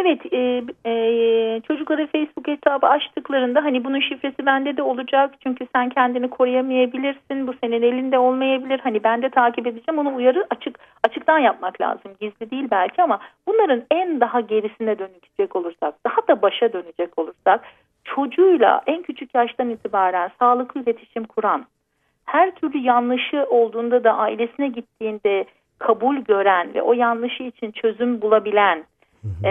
Evet 0.00 0.32
e, 0.32 0.62
e, 0.86 1.60
çocuklara 1.60 2.06
Facebook 2.06 2.48
hesabı 2.48 2.86
açtıklarında 2.86 3.64
hani 3.64 3.84
bunun 3.84 4.00
şifresi 4.00 4.46
bende 4.46 4.76
de 4.76 4.82
olacak 4.82 5.34
çünkü 5.42 5.66
sen 5.74 5.88
kendini 5.88 6.30
koruyamayabilirsin 6.30 7.46
bu 7.46 7.54
senin 7.60 7.82
elinde 7.82 8.18
olmayabilir. 8.18 8.78
Hani 8.78 9.04
ben 9.04 9.22
de 9.22 9.28
takip 9.30 9.66
edeceğim 9.66 9.98
onu 9.98 10.14
uyarı 10.14 10.46
açık 10.50 10.78
açıktan 11.04 11.38
yapmak 11.38 11.80
lazım. 11.80 12.12
Gizli 12.20 12.50
değil 12.50 12.68
belki 12.70 13.02
ama 13.02 13.20
bunların 13.46 13.82
en 13.90 14.20
daha 14.20 14.40
gerisine 14.40 14.98
dönecek 14.98 15.56
olursak 15.56 15.94
daha 16.06 16.28
da 16.28 16.42
başa 16.42 16.72
dönecek 16.72 17.18
olursak 17.18 17.60
çocuğuyla 18.04 18.82
en 18.86 19.02
küçük 19.02 19.34
yaştan 19.34 19.70
itibaren 19.70 20.30
sağlıklı 20.38 20.82
iletişim 20.82 21.24
kuran 21.24 21.66
her 22.26 22.54
türlü 22.54 22.78
yanlışı 22.78 23.46
olduğunda 23.50 24.04
da 24.04 24.12
ailesine 24.12 24.68
gittiğinde 24.68 25.44
kabul 25.78 26.16
gören 26.16 26.74
ve 26.74 26.82
o 26.82 26.92
yanlışı 26.92 27.42
için 27.42 27.70
çözüm 27.70 28.22
bulabilen 28.22 28.84
e, 29.44 29.50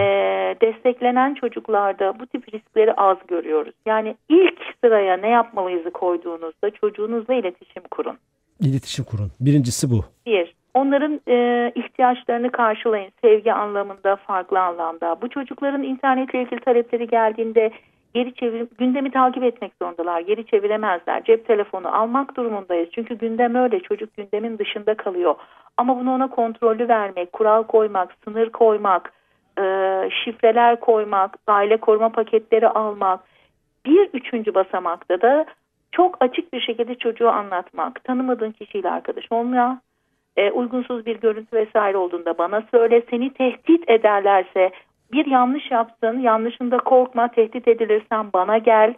desteklenen 0.60 1.34
çocuklarda 1.34 2.20
bu 2.20 2.26
tip 2.26 2.54
riskleri 2.54 2.94
az 2.94 3.16
görüyoruz. 3.28 3.74
Yani 3.86 4.16
ilk 4.28 4.58
sıraya 4.84 5.16
ne 5.16 5.28
yapmalıyızı 5.28 5.90
koyduğunuzda 5.90 6.70
çocuğunuzla 6.70 7.34
iletişim 7.34 7.82
kurun. 7.90 8.18
İletişim 8.60 9.04
kurun. 9.04 9.30
Birincisi 9.40 9.90
bu. 9.90 10.04
Bir, 10.26 10.54
onların 10.74 11.20
e, 11.28 11.72
ihtiyaçlarını 11.74 12.50
karşılayın. 12.50 13.10
Sevgi 13.20 13.52
anlamında, 13.52 14.16
farklı 14.16 14.60
anlamda. 14.60 15.16
Bu 15.22 15.28
çocukların 15.28 15.82
internetle 15.82 16.42
ilgili 16.42 16.60
talepleri 16.60 17.06
geldiğinde 17.06 17.70
geri 18.14 18.34
çevir 18.34 18.66
gündemi 18.78 19.10
takip 19.10 19.42
etmek 19.42 19.72
zorundalar. 19.82 20.20
Geri 20.20 20.46
çeviremezler. 20.46 21.24
Cep 21.24 21.46
telefonu 21.46 21.96
almak 21.96 22.36
durumundayız. 22.36 22.88
Çünkü 22.92 23.18
gündem 23.18 23.54
öyle. 23.54 23.80
Çocuk 23.80 24.16
gündemin 24.16 24.58
dışında 24.58 24.94
kalıyor. 24.94 25.34
Ama 25.76 26.00
bunu 26.00 26.12
ona 26.12 26.30
kontrollü 26.30 26.88
vermek, 26.88 27.32
kural 27.32 27.62
koymak, 27.62 28.16
sınır 28.24 28.50
koymak, 28.50 29.12
e, 29.58 29.64
şifreler 30.24 30.80
koymak, 30.80 31.36
aile 31.46 31.76
koruma 31.76 32.08
paketleri 32.08 32.68
almak. 32.68 33.20
Bir 33.86 34.08
üçüncü 34.12 34.54
basamakta 34.54 35.20
da 35.20 35.46
çok 35.92 36.16
açık 36.20 36.52
bir 36.52 36.60
şekilde 36.60 36.94
çocuğu 36.94 37.28
anlatmak. 37.28 38.04
Tanımadığın 38.04 38.52
kişiyle 38.52 38.90
arkadaş 38.90 39.24
olma. 39.30 39.80
E, 40.36 40.50
uygunsuz 40.50 41.06
bir 41.06 41.20
görüntü 41.20 41.56
vesaire 41.56 41.96
olduğunda 41.96 42.38
bana 42.38 42.62
söyle. 42.70 43.02
Seni 43.10 43.32
tehdit 43.32 43.90
ederlerse 43.90 44.70
bir 45.12 45.26
yanlış 45.26 45.70
yaptın, 45.70 46.20
yanlışında 46.20 46.78
korkma, 46.78 47.28
tehdit 47.28 47.68
edilirsen 47.68 48.32
bana 48.32 48.58
gel. 48.58 48.94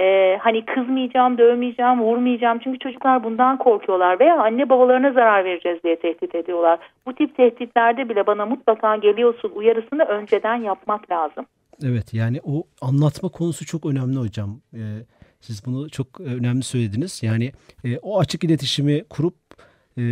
Ee, 0.00 0.38
hani 0.40 0.64
kızmayacağım, 0.64 1.38
dövmeyeceğim, 1.38 2.00
vurmayacağım. 2.00 2.58
Çünkü 2.64 2.78
çocuklar 2.78 3.24
bundan 3.24 3.58
korkuyorlar 3.58 4.20
veya 4.20 4.42
anne 4.42 4.68
babalarına 4.68 5.12
zarar 5.12 5.44
vereceğiz 5.44 5.78
diye 5.84 5.98
tehdit 5.98 6.34
ediyorlar. 6.34 6.78
Bu 7.06 7.14
tip 7.14 7.36
tehditlerde 7.36 8.08
bile 8.08 8.26
bana 8.26 8.46
mutlaka 8.46 8.96
geliyorsun 8.96 9.52
uyarısını 9.54 10.02
önceden 10.02 10.56
yapmak 10.56 11.10
lazım. 11.10 11.46
Evet 11.84 12.14
yani 12.14 12.40
o 12.44 12.62
anlatma 12.82 13.28
konusu 13.28 13.66
çok 13.66 13.86
önemli 13.86 14.16
hocam. 14.16 14.60
Ee, 14.74 14.78
siz 15.40 15.66
bunu 15.66 15.90
çok 15.90 16.20
önemli 16.20 16.62
söylediniz. 16.62 17.22
Yani 17.22 17.52
e, 17.84 17.98
o 17.98 18.20
açık 18.20 18.44
iletişimi 18.44 19.04
kurup 19.10 19.34
e, 19.98 20.02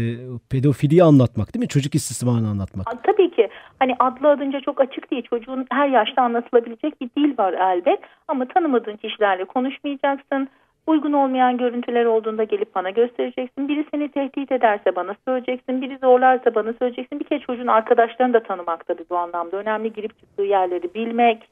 pedofiliyi 0.50 1.02
anlatmak 1.02 1.54
değil 1.54 1.64
mi? 1.64 1.68
Çocuk 1.68 1.94
istismarını 1.94 2.48
anlatmak. 2.48 3.04
Tabii 3.04 3.30
ki. 3.30 3.48
Hani 3.78 3.94
adlı 3.98 4.28
adınca 4.28 4.60
çok 4.60 4.80
açık 4.80 5.10
değil. 5.10 5.22
Çocuğun 5.30 5.66
her 5.70 5.88
yaşta 5.88 6.22
anlatılabilecek 6.22 7.00
bir 7.00 7.10
dil 7.16 7.38
var 7.38 7.52
elbet. 7.52 8.00
Ama 8.28 8.48
tanımadığın 8.48 8.96
kişilerle 8.96 9.44
konuşmayacaksın. 9.44 10.48
Uygun 10.86 11.12
olmayan 11.12 11.56
görüntüler 11.56 12.04
olduğunda 12.04 12.44
gelip 12.44 12.74
bana 12.74 12.90
göstereceksin. 12.90 13.68
Biri 13.68 13.86
seni 13.90 14.08
tehdit 14.08 14.52
ederse 14.52 14.96
bana 14.96 15.16
söyleyeceksin. 15.28 15.82
Biri 15.82 15.98
zorlarsa 15.98 16.54
bana 16.54 16.72
söyleyeceksin. 16.72 17.20
Bir 17.20 17.24
kez 17.24 17.40
çocuğun 17.40 17.66
arkadaşlarını 17.66 18.34
da 18.34 18.42
tanımak 18.42 18.86
tabii 18.86 19.04
bu 19.10 19.16
anlamda. 19.16 19.56
Önemli 19.56 19.92
girip 19.92 20.18
çıktığı 20.18 20.42
yerleri 20.42 20.94
bilmek. 20.94 21.48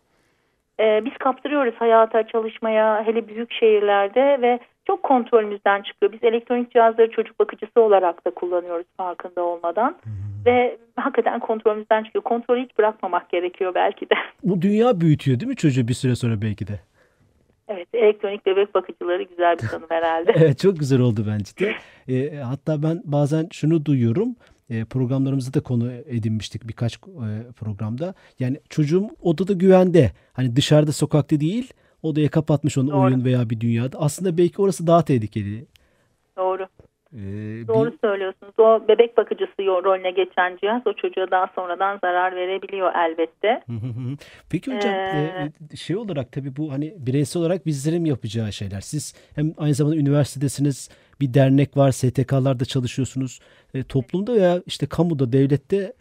Ee, 0.80 1.04
biz 1.04 1.12
kaptırıyoruz 1.18 1.74
hayata, 1.78 2.26
çalışmaya, 2.26 3.06
hele 3.06 3.28
büyük 3.28 3.52
şehirlerde 3.52 4.38
ve 4.42 4.58
çok 4.86 5.02
kontrolümüzden 5.02 5.82
çıkıyor. 5.82 6.12
Biz 6.12 6.24
elektronik 6.24 6.72
cihazları 6.72 7.10
çocuk 7.10 7.38
bakıcısı 7.38 7.80
olarak 7.80 8.26
da 8.26 8.30
kullanıyoruz 8.30 8.86
farkında 8.96 9.42
olmadan. 9.42 9.96
Hmm. 10.02 10.12
Ve 10.46 10.78
hakikaten 10.96 11.40
kontrolümüzden 11.40 12.04
çıkıyor. 12.04 12.24
Kontrolü 12.24 12.64
hiç 12.64 12.78
bırakmamak 12.78 13.30
gerekiyor 13.30 13.74
belki 13.74 14.10
de. 14.10 14.14
Bu 14.42 14.62
dünya 14.62 15.00
büyütüyor 15.00 15.40
değil 15.40 15.48
mi 15.48 15.56
çocuğu 15.56 15.88
bir 15.88 15.94
süre 15.94 16.14
sonra 16.14 16.42
belki 16.42 16.66
de? 16.66 16.80
Evet 17.68 17.88
elektronik 17.94 18.46
bebek 18.46 18.74
bakıcıları 18.74 19.22
güzel 19.22 19.58
bir 19.58 19.68
tanım 19.68 19.86
herhalde. 19.88 20.32
evet 20.36 20.58
çok 20.58 20.78
güzel 20.78 21.00
oldu 21.00 21.24
bence 21.28 21.52
de. 21.58 21.74
E, 22.08 22.36
hatta 22.36 22.82
ben 22.82 23.02
bazen 23.04 23.48
şunu 23.52 23.84
duyuyorum. 23.84 24.36
E, 24.70 24.84
programlarımızda 24.84 25.60
da 25.60 25.62
konu 25.62 25.92
edinmiştik 25.92 26.68
birkaç 26.68 26.96
e, 26.96 27.52
programda. 27.52 28.14
Yani 28.38 28.56
çocuğum 28.70 29.08
odada 29.22 29.52
güvende. 29.52 30.10
Hani 30.32 30.56
dışarıda 30.56 30.92
sokakta 30.92 31.40
değil 31.40 31.72
odaya 32.02 32.28
kapatmış 32.28 32.78
onu 32.78 32.90
Doğru. 32.90 33.00
oyun 33.00 33.24
veya 33.24 33.50
bir 33.50 33.60
dünyada. 33.60 33.98
Aslında 34.00 34.38
belki 34.38 34.62
orası 34.62 34.86
daha 34.86 35.04
tehlikeli. 35.04 35.66
Doğru. 36.36 36.66
Ee, 37.14 37.18
Doğru 37.68 37.92
bir... 37.92 37.98
söylüyorsunuz. 37.98 38.52
O 38.58 38.88
bebek 38.88 39.16
bakıcısı 39.16 39.52
rolüne 39.58 40.10
geçen 40.10 40.56
cihaz 40.56 40.82
o 40.86 40.92
çocuğa 40.92 41.30
daha 41.30 41.50
sonradan 41.54 41.98
zarar 42.04 42.36
verebiliyor 42.36 42.92
elbette. 42.94 43.64
Peki 44.50 44.76
hocam 44.76 44.94
ee... 44.94 45.52
e, 45.72 45.76
şey 45.76 45.96
olarak 45.96 46.32
tabii 46.32 46.56
bu 46.56 46.72
hani 46.72 46.94
bireysel 46.98 47.42
olarak 47.42 47.66
bizlerin 47.66 48.04
yapacağı 48.04 48.52
şeyler. 48.52 48.80
Siz 48.80 49.14
hem 49.34 49.54
aynı 49.56 49.74
zamanda 49.74 49.96
üniversitedesiniz, 49.96 50.90
bir 51.20 51.34
dernek 51.34 51.76
var, 51.76 51.90
STK'larda 51.90 52.64
çalışıyorsunuz. 52.64 53.40
E, 53.74 53.82
toplumda 53.82 54.34
veya 54.34 54.62
işte 54.66 54.86
kamuda, 54.86 55.32
devlette 55.32 55.92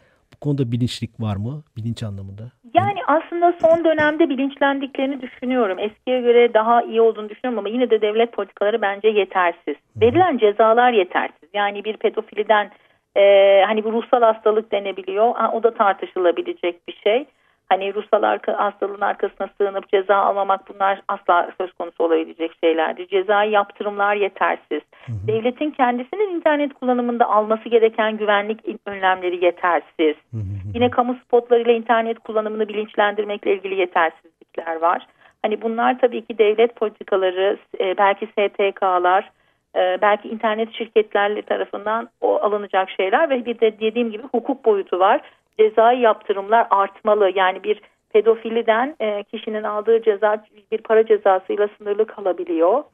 konuda 0.42 0.72
bilinçlik 0.72 1.20
var 1.20 1.36
mı? 1.36 1.62
Bilinç 1.76 2.02
anlamında. 2.02 2.42
Yani 2.74 3.00
aslında 3.06 3.54
son 3.60 3.84
dönemde 3.84 4.28
bilinçlendiklerini 4.28 5.22
düşünüyorum. 5.22 5.78
Eskiye 5.78 6.20
göre 6.20 6.54
daha 6.54 6.82
iyi 6.82 7.00
olduğunu 7.00 7.28
düşünüyorum 7.28 7.58
ama 7.58 7.68
yine 7.68 7.90
de 7.90 8.00
devlet 8.00 8.32
politikaları 8.32 8.82
bence 8.82 9.08
yetersiz. 9.08 9.76
Verilen 9.96 10.38
cezalar 10.38 10.92
yetersiz. 10.92 11.48
Yani 11.54 11.84
bir 11.84 11.96
pedofiliden 11.96 12.70
e, 13.16 13.22
hani 13.66 13.84
bu 13.84 13.92
ruhsal 13.92 14.22
hastalık 14.22 14.72
denebiliyor. 14.72 15.34
Ha, 15.34 15.52
o 15.52 15.62
da 15.62 15.74
tartışılabilecek 15.74 16.88
bir 16.88 16.94
şey 17.04 17.26
hani 17.72 17.94
ruhsal 17.94 18.22
arka, 18.22 18.58
hastalığın 18.58 19.00
arkasına 19.00 19.48
sığınıp 19.58 19.88
ceza 19.88 20.16
almamak 20.16 20.60
bunlar 20.68 21.02
asla 21.08 21.50
söz 21.60 21.72
konusu 21.72 22.04
olabilecek 22.04 22.52
şeylerdir. 22.64 23.08
Cezai 23.08 23.50
yaptırımlar 23.50 24.14
yetersiz. 24.14 24.82
Hı 25.06 25.12
hı. 25.12 25.26
Devletin 25.26 25.70
kendisinin 25.70 26.34
internet 26.36 26.74
kullanımında 26.74 27.28
alması 27.28 27.68
gereken 27.68 28.16
güvenlik 28.16 28.60
önlemleri 28.86 29.44
yetersiz. 29.44 30.16
Hı 30.30 30.36
hı. 30.36 30.68
Yine 30.74 30.90
kamu 30.90 31.16
spotlarıyla 31.24 31.72
internet 31.72 32.18
kullanımını 32.18 32.68
bilinçlendirmekle 32.68 33.54
ilgili 33.54 33.80
yetersizlikler 33.80 34.76
var. 34.76 35.06
Hani 35.42 35.62
bunlar 35.62 35.98
tabii 35.98 36.24
ki 36.24 36.38
devlet 36.38 36.76
politikaları, 36.76 37.58
e, 37.80 37.96
belki 37.98 38.26
STK'lar, 38.26 39.30
e, 39.76 39.98
belki 40.02 40.28
internet 40.28 40.72
şirketlerle 40.72 41.42
tarafından 41.42 42.08
o 42.20 42.36
alınacak 42.36 42.90
şeyler 42.90 43.30
ve 43.30 43.44
bir 43.44 43.60
de 43.60 43.80
dediğim 43.80 44.10
gibi 44.10 44.22
hukuk 44.32 44.64
boyutu 44.64 44.98
var 44.98 45.20
cezai 45.62 46.00
yaptırımlar 46.00 46.66
artmalı. 46.70 47.32
Yani 47.34 47.62
bir 47.64 47.80
pedofiliden 48.12 48.96
e, 49.00 49.22
kişinin 49.22 49.62
aldığı 49.62 50.02
ceza 50.02 50.44
bir 50.72 50.78
para 50.78 51.06
cezasıyla 51.06 51.68
sınırlı 51.78 52.06
kalabiliyor. 52.06 52.84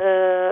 e, 0.00 0.06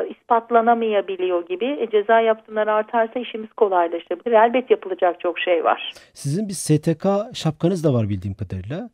ispatlanamayabiliyor 0.09 1.47
gibi. 1.47 1.67
E, 1.81 1.91
ceza 1.91 2.21
yaptırımları 2.21 2.73
artarsa 2.73 3.21
işimiz 3.21 3.53
kolaylaşabilir. 3.53 4.33
Elbet 4.33 4.71
yapılacak 4.71 5.21
çok 5.21 5.39
şey 5.39 5.65
var. 5.65 5.93
Sizin 6.13 6.49
bir 6.49 6.53
STK 6.55 7.07
şapkanız 7.35 7.85
da 7.85 7.95
var 7.95 8.09
bildiğim 8.09 8.35
kadarıyla. 8.35 8.91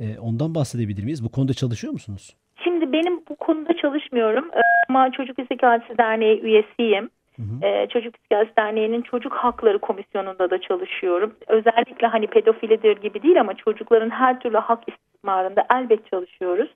E, 0.00 0.18
ondan 0.18 0.54
bahsedebilir 0.54 1.04
miyiz? 1.04 1.24
Bu 1.24 1.32
konuda 1.32 1.52
çalışıyor 1.52 1.92
musunuz? 1.92 2.36
Şimdi 2.64 2.92
benim 2.92 3.20
bu 3.28 3.36
konuda 3.36 3.76
çalışmıyorum 3.76 4.44
e, 4.44 4.60
ama 4.88 5.10
Çocuk 5.12 5.38
İstikrarcısı 5.38 5.98
Derneği 5.98 6.40
üyesiyim. 6.40 7.10
Hı. 7.42 7.66
Ee, 7.66 7.86
Çocuk 7.86 8.14
Psikiyatrisi 8.14 8.56
Derneği'nin 8.56 9.02
Çocuk 9.02 9.32
Hakları 9.32 9.78
Komisyonu'nda 9.78 10.50
da 10.50 10.60
çalışıyorum. 10.60 11.34
Özellikle 11.46 12.06
hani 12.06 12.26
pedofilidir 12.26 12.96
gibi 12.96 13.22
değil 13.22 13.40
ama 13.40 13.54
çocukların 13.54 14.10
her 14.10 14.40
türlü 14.40 14.56
hak 14.56 14.84
istismarında 14.88 15.66
elbet 15.74 16.10
çalışıyoruz. 16.10 16.70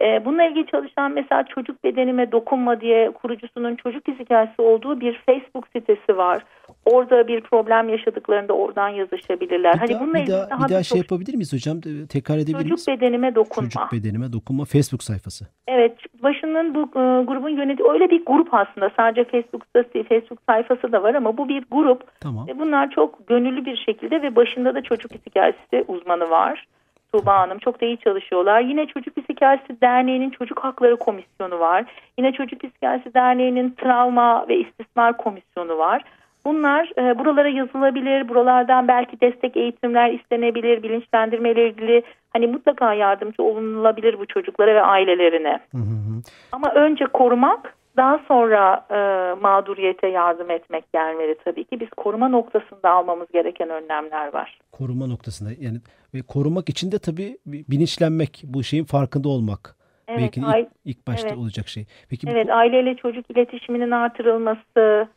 Ee, 0.00 0.24
bununla 0.24 0.44
ilgili 0.44 0.66
çalışan 0.66 1.12
mesela 1.12 1.44
Çocuk 1.44 1.84
Bedenime 1.84 2.32
Dokunma 2.32 2.80
diye 2.80 3.10
kurucusunun 3.10 3.76
çocuk 3.76 4.04
psikiyatrisi 4.04 4.62
olduğu 4.62 5.00
bir 5.00 5.22
Facebook 5.26 5.68
sitesi 5.76 6.16
var. 6.16 6.44
Orada 6.84 7.28
bir 7.28 7.40
problem 7.40 7.88
yaşadıklarında 7.88 8.52
oradan 8.52 8.88
yazışabilirler. 8.88 9.74
Bir 9.74 9.78
hani 9.78 9.90
daha, 9.90 10.00
bununla 10.00 10.14
bir 10.14 10.20
ilgili 10.20 10.32
daha, 10.36 10.50
daha 10.50 10.64
bir 10.64 10.72
daha 10.72 10.78
da 10.78 10.82
şey 10.82 10.98
çok- 11.00 11.10
yapabilir 11.10 11.34
miyiz 11.34 11.52
hocam? 11.52 11.76
Ee, 11.78 12.06
Tekrar 12.06 12.36
edebilir 12.36 12.52
çocuk 12.68 12.88
miyiz? 12.88 12.88
bedenime 12.88 13.34
dokunma. 13.34 13.70
Çocuk 13.70 13.92
bedenime 13.92 14.32
dokunma 14.32 14.64
Facebook 14.64 15.02
sayfası. 15.02 15.46
Evet, 15.68 15.96
başının 16.22 16.74
bu 16.74 16.80
e, 16.80 17.24
grubun 17.24 17.48
yönetici 17.48 17.90
öyle 17.90 18.10
bir 18.10 18.24
grup 18.24 18.54
aslında. 18.54 18.90
Sadece 18.96 19.24
Facebook'ta 19.24 19.84
Facebook 20.08 20.38
sayfası 20.48 20.92
da 20.92 21.02
var 21.02 21.14
ama 21.14 21.36
bu 21.36 21.48
bir 21.48 21.64
grup. 21.70 22.20
Tamam. 22.20 22.48
E, 22.48 22.58
bunlar 22.58 22.90
çok 22.90 23.28
gönüllü 23.28 23.64
bir 23.64 23.76
şekilde 23.76 24.22
ve 24.22 24.36
başında 24.36 24.74
da 24.74 24.82
çocuk 24.82 25.12
psikiyatrisi 25.12 25.84
uzmanı 25.88 26.30
var. 26.30 26.66
Tuğba 27.12 27.38
Hanım 27.38 27.58
çok 27.58 27.80
da 27.80 27.86
iyi 27.86 27.96
çalışıyorlar. 27.98 28.60
Yine 28.60 28.86
Çocuk 28.86 29.16
Psikiyatrisi 29.16 29.80
Derneği'nin 29.80 30.30
Çocuk 30.30 30.64
Hakları 30.64 30.96
Komisyonu 30.96 31.58
var. 31.60 31.84
Yine 32.18 32.32
Çocuk 32.32 32.60
Psikiyatrisi 32.60 33.14
Derneği'nin 33.14 33.70
Travma 33.70 34.48
ve 34.48 34.56
İstismar 34.58 35.16
Komisyonu 35.16 35.78
var. 35.78 36.04
Bunlar 36.44 36.92
e, 36.98 37.18
buralara 37.18 37.48
yazılabilir. 37.48 38.28
Buralardan 38.28 38.88
belki 38.88 39.20
destek 39.20 39.56
eğitimler 39.56 40.12
istenebilir. 40.12 40.82
Bilinçlendirme 40.82 41.50
ile 41.50 41.68
ilgili 41.68 42.02
hani 42.32 42.46
mutlaka 42.46 42.94
yardımcı 42.94 43.42
olunulabilir 43.42 44.18
bu 44.18 44.26
çocuklara 44.26 44.74
ve 44.74 44.82
ailelerine. 44.82 45.60
Hı 45.72 45.78
hı. 45.78 46.22
Ama 46.52 46.70
önce 46.70 47.04
korumak 47.06 47.74
daha 47.96 48.20
sonra 48.28 48.86
e, 48.90 48.96
mağduriyete 49.40 50.08
yardım 50.08 50.50
etmek 50.50 50.92
gelmeli 50.92 51.36
tabii 51.44 51.64
ki. 51.64 51.80
Biz 51.80 51.88
koruma 51.96 52.28
noktasında 52.28 52.90
almamız 52.90 53.28
gereken 53.32 53.68
önlemler 53.70 54.32
var. 54.32 54.58
Koruma 54.72 55.06
noktasında 55.06 55.50
yani 55.60 55.78
ve 56.14 56.22
korumak 56.28 56.68
için 56.68 56.92
de 56.92 56.98
tabii 56.98 57.36
bi- 57.46 57.64
bilinçlenmek, 57.70 58.42
bu 58.44 58.62
şeyin 58.62 58.84
farkında 58.84 59.28
olmak. 59.28 59.76
Evet, 60.08 60.20
Belki 60.20 60.40
ilk, 60.40 60.68
ilk 60.84 61.06
başta 61.06 61.28
evet. 61.28 61.38
olacak 61.38 61.68
şey. 61.68 61.84
Peki 62.10 62.26
bu 62.26 62.30
Evet 62.30 62.50
aileyle 62.50 62.96
çocuk 62.96 63.30
iletişiminin 63.30 63.90
artırılması, 63.90 65.08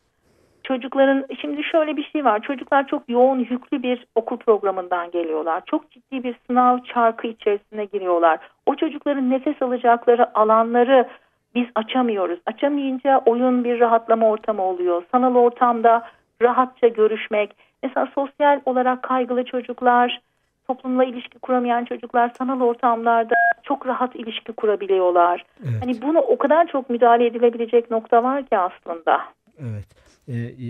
çocukların 0.67 1.25
şimdi 1.41 1.63
şöyle 1.63 1.97
bir 1.97 2.03
şey 2.03 2.25
var. 2.25 2.41
Çocuklar 2.41 2.87
çok 2.87 3.09
yoğun 3.09 3.39
yüklü 3.39 3.83
bir 3.83 4.05
okul 4.15 4.37
programından 4.37 5.11
geliyorlar. 5.11 5.63
Çok 5.65 5.91
ciddi 5.91 6.23
bir 6.23 6.35
sınav 6.47 6.79
çarkı 6.79 7.27
içerisine 7.27 7.85
giriyorlar. 7.85 8.39
O 8.65 8.75
çocukların 8.75 9.29
nefes 9.29 9.61
alacakları 9.61 10.37
alanları 10.37 11.07
biz 11.55 11.65
açamıyoruz. 11.75 12.39
Açamayınca 12.45 13.21
oyun 13.25 13.63
bir 13.63 13.79
rahatlama 13.79 14.29
ortamı 14.29 14.63
oluyor. 14.63 15.03
Sanal 15.11 15.35
ortamda 15.35 16.07
rahatça 16.41 16.87
görüşmek. 16.87 17.55
Mesela 17.83 18.07
sosyal 18.15 18.59
olarak 18.65 19.03
kaygılı 19.03 19.45
çocuklar, 19.45 20.21
toplumla 20.67 21.03
ilişki 21.03 21.39
kuramayan 21.39 21.85
çocuklar 21.85 22.31
sanal 22.37 22.61
ortamlarda 22.61 23.35
çok 23.63 23.87
rahat 23.87 24.15
ilişki 24.15 24.53
kurabiliyorlar. 24.53 25.45
Evet. 25.63 25.81
Hani 25.81 26.01
bunu 26.01 26.19
o 26.19 26.37
kadar 26.37 26.67
çok 26.67 26.89
müdahale 26.89 27.25
edilebilecek 27.25 27.91
nokta 27.91 28.23
var 28.23 28.45
ki 28.45 28.57
aslında. 28.57 29.21
Evet. 29.59 30.04
Ee, 30.27 30.33
e, 30.33 30.69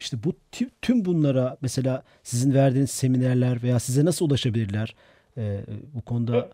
işte 0.00 0.16
bu 0.24 0.30
tü- 0.52 0.70
tüm 0.82 1.04
bunlara 1.04 1.56
mesela 1.62 2.02
sizin 2.22 2.54
verdiğiniz 2.54 2.90
seminerler 2.90 3.62
veya 3.62 3.78
size 3.78 4.04
nasıl 4.04 4.26
ulaşabilirler 4.28 4.94
Ee, 5.36 5.42
bu 5.94 6.04
konuda? 6.04 6.48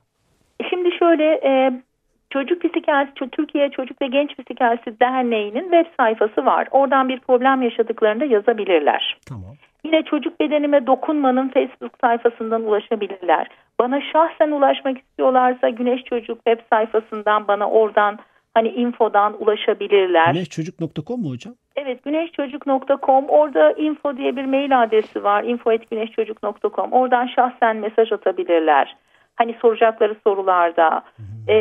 Şimdi 0.71 0.91
şöyle 0.99 1.25
e, 1.25 1.83
Çocuk 2.31 2.63
Psikiyatrisi, 2.63 3.31
Türkiye 3.31 3.71
Çocuk 3.71 4.03
ve 4.03 4.07
Genç 4.07 4.31
Psikiyatrisi 4.39 5.01
Derneği'nin 5.01 5.63
web 5.63 5.87
sayfası 5.97 6.45
var. 6.47 6.69
Oradan 6.71 7.09
bir 7.09 7.21
problem 7.21 7.63
yaşadıklarında 7.63 8.25
yazabilirler. 8.25 9.19
Tamam. 9.29 9.57
Yine 9.85 10.03
Çocuk 10.03 10.41
Bedenime 10.41 10.87
Dokunma'nın 10.87 11.49
Facebook 11.49 11.93
sayfasından 12.01 12.63
ulaşabilirler. 12.65 13.49
Bana 13.79 14.01
şahsen 14.13 14.51
ulaşmak 14.51 14.99
istiyorlarsa 14.99 15.69
Güneş 15.69 16.05
Çocuk 16.05 16.37
web 16.47 16.59
sayfasından 16.71 17.49
bana 17.49 17.71
oradan 17.71 18.19
hani 18.59 18.69
infodan 18.69 19.43
ulaşabilirler. 19.43 20.33
Güneşçocuk.com 20.33 21.21
mu 21.21 21.31
hocam? 21.31 21.55
Evet 21.77 22.05
güneşçocuk.com 22.05 23.25
orada 23.29 23.73
info 23.73 24.17
diye 24.17 24.37
bir 24.37 24.45
mail 24.45 24.83
adresi 24.83 25.25
var. 25.25 25.45
info.güneşçocuk.com 25.45 26.93
oradan 26.93 27.27
şahsen 27.27 27.77
mesaj 27.77 28.13
atabilirler. 28.13 28.97
Hani 29.37 29.55
soracakları 29.63 30.17
sorularda. 30.25 31.03
Ee, 31.49 31.55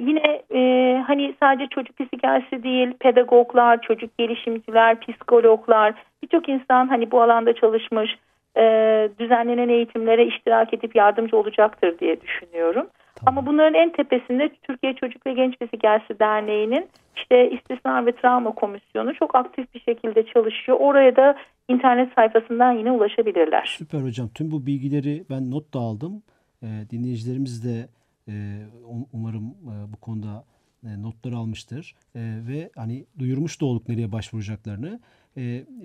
yine 0.00 0.42
e, 0.54 0.60
hani 1.06 1.34
sadece 1.40 1.66
çocuk 1.68 1.98
psikiyatrisi 1.98 2.62
değil 2.62 2.94
pedagoglar, 3.00 3.80
çocuk 3.82 4.18
gelişimciler, 4.18 5.00
psikologlar 5.00 5.94
birçok 6.22 6.48
insan 6.48 6.88
hani 6.88 7.10
bu 7.10 7.22
alanda 7.22 7.52
çalışmış 7.54 8.10
e, 8.56 8.62
düzenlenen 9.18 9.68
eğitimlere 9.68 10.26
iştirak 10.26 10.74
edip 10.74 10.96
yardımcı 10.96 11.36
olacaktır 11.36 11.98
diye 11.98 12.20
düşünüyorum. 12.20 12.86
Ama 13.26 13.46
bunların 13.46 13.74
en 13.74 13.92
tepesinde 13.92 14.50
Türkiye 14.62 14.94
Çocuk 14.94 15.26
ve 15.26 15.32
Genç 15.32 15.54
Psikiyatrisi 15.60 16.18
Derneği'nin 16.18 16.86
işte 17.16 17.50
istismar 17.50 18.06
ve 18.06 18.12
travma 18.12 18.54
komisyonu 18.54 19.14
çok 19.14 19.34
aktif 19.34 19.74
bir 19.74 19.80
şekilde 19.80 20.26
çalışıyor. 20.26 20.78
Oraya 20.80 21.16
da 21.16 21.36
internet 21.68 22.14
sayfasından 22.14 22.72
yine 22.72 22.90
ulaşabilirler. 22.92 23.74
Süper 23.78 24.00
hocam. 24.00 24.28
Tüm 24.28 24.50
bu 24.50 24.66
bilgileri 24.66 25.24
ben 25.30 25.50
not 25.50 25.74
da 25.74 25.78
aldım. 25.78 26.22
Ee, 26.62 26.66
dinleyicilerimiz 26.90 27.64
de 27.64 27.88
e, 28.28 28.32
um- 28.88 29.06
umarım 29.12 29.44
e, 29.44 29.92
bu 29.92 29.96
konuda 30.00 30.44
e, 30.84 31.02
notlar 31.02 31.32
almıştır 31.32 31.94
E, 32.14 32.20
ve 32.48 32.70
hani 32.76 33.04
duyurmuş 33.18 33.60
da 33.60 33.66
olduk 33.66 33.88
nereye 33.88 34.12
başvuracaklarını. 34.12 35.00
E, 35.36 35.42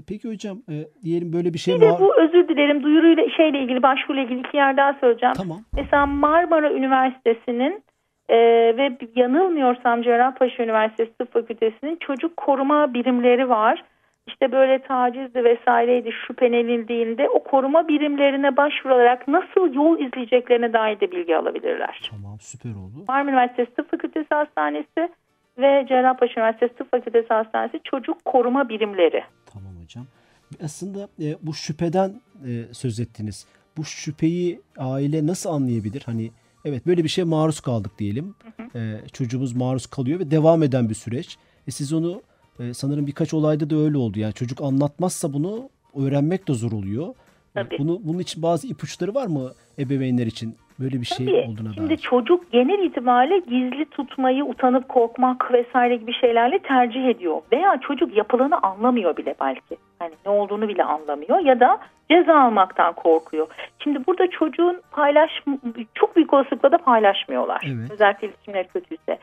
peki 0.08 0.30
hocam 0.30 0.58
e, 0.70 0.76
diyelim 1.04 1.34
böyle 1.34 1.54
bir 1.54 1.60
şey 1.60 1.76
var. 1.76 2.00
bu 2.00 2.22
özür 2.22 2.48
dilerim 2.48 2.84
duyuruyla 2.84 3.24
şeyle 3.38 3.60
ilgili 3.60 3.84
başvuruyla 3.84 4.24
ilgili 4.24 4.40
iki 4.40 4.58
yer 4.58 4.78
daha 4.78 4.94
söyleyeceğim. 4.94 5.36
Tamam. 5.36 5.60
Mesela 5.74 6.06
Marmara 6.06 6.74
Üniversitesi'nin 6.74 7.84
e, 8.30 8.38
ve 8.78 8.98
yanılmıyorsam 9.16 10.02
Cerrahpaşa 10.02 10.64
Üniversitesi 10.64 11.18
Tıp 11.18 11.34
Fakültesi'nin 11.34 11.96
çocuk 11.96 12.38
koruma 12.38 12.94
birimleri 12.94 13.50
var. 13.50 13.84
İşte 14.28 14.52
böyle 14.52 14.80
tacizdi 14.80 15.44
vesaireydi 15.44 16.12
şüphelenildiğinde 16.28 17.30
o 17.30 17.44
koruma 17.44 17.88
birimlerine 17.88 18.58
başvurarak 18.58 19.28
nasıl 19.28 19.74
yol 19.74 20.00
izleyeceklerine 20.00 20.74
dair 20.74 21.00
de 21.00 21.12
bilgi 21.12 21.38
alabilirler. 21.38 22.10
Tamam 22.12 22.38
süper 22.40 22.70
oldu. 22.70 23.06
Marmara 23.08 23.32
Üniversitesi 23.32 23.74
Tıp 23.76 23.92
Fakültesi 23.92 24.28
Hastanesi 24.30 25.10
ve 25.62 25.86
Cerrahpaşa 25.90 26.34
Üniversitesi 26.40 26.76
Tıp 26.76 26.92
Fakültesi 26.92 27.28
Hastanesi 27.28 27.80
çocuk 27.84 28.26
koruma 28.26 28.70
birimleri. 28.70 29.24
Tamam 29.46 29.74
hocam. 29.84 30.06
Aslında 30.64 31.08
e, 31.22 31.36
bu 31.42 31.54
şüpheden 31.54 32.22
e, 32.48 32.74
söz 32.74 33.00
ettiniz. 33.00 33.48
Bu 33.78 33.86
şüpheyi 33.86 34.62
aile 34.78 35.28
nasıl 35.28 35.50
anlayabilir? 35.50 36.04
Hani 36.06 36.32
evet 36.66 36.86
böyle 36.88 37.04
bir 37.04 37.10
şeye 37.10 37.24
maruz 37.24 37.60
kaldık 37.60 38.00
diyelim. 38.00 38.36
E, 38.76 38.98
çocuğumuz 39.14 39.54
maruz 39.56 39.88
kalıyor 39.88 40.20
ve 40.20 40.32
devam 40.32 40.64
eden 40.64 40.90
bir 40.90 40.96
süreç. 40.96 41.38
E, 41.68 41.72
siz 41.72 41.94
onu 41.94 42.22
e, 42.60 42.74
sanırım 42.74 43.08
birkaç 43.08 43.34
olayda 43.34 43.70
da 43.70 43.76
öyle 43.76 43.98
oldu. 43.98 44.20
Yani 44.20 44.34
çocuk 44.34 44.62
anlatmazsa 44.62 45.34
bunu 45.34 45.70
öğrenmek 45.96 46.48
de 46.48 46.54
zor 46.54 46.72
oluyor. 46.72 47.08
E, 47.10 47.14
Tabii. 47.54 47.78
Bunu 47.80 48.02
bunun 48.04 48.20
için 48.20 48.44
bazı 48.44 48.68
ipuçları 48.68 49.16
var 49.16 49.28
mı 49.28 49.54
ebeveynler 49.80 50.26
için? 50.28 50.56
Böyle 50.82 51.02
bir 51.02 51.06
şey 51.06 51.26
Tabii. 51.26 51.46
olduğuna 51.50 51.74
Şimdi 51.74 51.90
dair. 51.90 51.98
çocuk 51.98 52.52
genel 52.52 52.80
itibariyle 52.80 53.38
gizli 53.40 53.86
tutmayı, 53.86 54.46
utanıp 54.46 54.90
korkmak 54.90 55.54
vesaire 55.54 55.96
gibi 55.96 56.14
şeylerle 56.14 56.60
tercih 56.60 57.06
ediyor. 57.08 57.42
Veya 57.52 57.80
çocuk 57.88 58.18
yapılanı 58.18 58.58
anlamıyor 58.58 59.18
bile 59.18 59.36
belki. 59.42 59.78
Hani 60.00 60.14
ne 60.26 60.32
olduğunu 60.32 60.68
bile 60.68 60.84
anlamıyor 60.84 61.40
ya 61.40 61.60
da 61.60 61.80
ceza 62.12 62.40
almaktan 62.40 62.94
korkuyor. 62.94 63.48
Şimdi 63.84 64.08
burada 64.08 64.30
çocuğun 64.30 64.82
paylaş 64.92 65.32
çok 65.96 66.16
büyük 66.16 66.34
olasılıkla 66.34 66.72
da 66.72 66.78
paylaşmıyorlar. 66.78 67.62
Evet. 67.66 67.92
Özellikle 67.92 68.28
iletişimleri 68.28 68.68
kötüyse. 68.68 69.20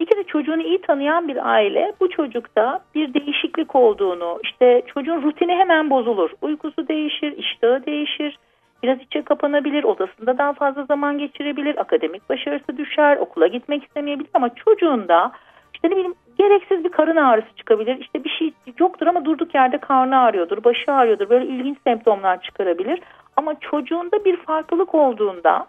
Bir 0.00 0.06
kere 0.06 0.24
çocuğunu 0.24 0.62
iyi 0.62 0.80
tanıyan 0.80 1.28
bir 1.28 1.50
aile 1.50 1.92
bu 2.00 2.10
çocukta 2.10 2.80
bir 2.94 3.14
değişiklik 3.14 3.76
olduğunu, 3.76 4.38
işte 4.44 4.82
çocuğun 4.94 5.22
rutini 5.22 5.52
hemen 5.54 5.90
bozulur. 5.90 6.30
Uykusu 6.42 6.88
değişir, 6.88 7.36
iştahı 7.36 7.86
değişir, 7.86 8.38
biraz 8.82 8.98
içe 9.00 9.22
kapanabilir, 9.22 9.84
odasında 9.84 10.38
daha 10.38 10.52
fazla 10.52 10.84
zaman 10.84 11.18
geçirebilir, 11.18 11.80
akademik 11.80 12.30
başarısı 12.30 12.76
düşer, 12.76 13.16
okula 13.16 13.46
gitmek 13.46 13.84
istemeyebilir 13.84 14.30
ama 14.34 14.54
çocuğunda 14.54 15.32
işte 15.74 15.88
ne 15.88 15.92
bileyim 15.92 16.14
gereksiz 16.38 16.84
bir 16.84 16.92
karın 16.92 17.16
ağrısı 17.16 17.56
çıkabilir. 17.56 17.98
İşte 18.00 18.24
bir 18.24 18.30
şey 18.30 18.52
yoktur 18.78 19.06
ama 19.06 19.24
durduk 19.24 19.54
yerde 19.54 19.78
karnı 19.78 20.18
ağrıyordur, 20.18 20.64
başı 20.64 20.92
ağrıyordur. 20.92 21.30
Böyle 21.30 21.46
ilginç 21.46 21.78
semptomlar 21.84 22.42
çıkarabilir. 22.42 23.00
Ama 23.36 23.60
çocuğunda 23.60 24.24
bir 24.24 24.36
farklılık 24.36 24.94
olduğunda 24.94 25.66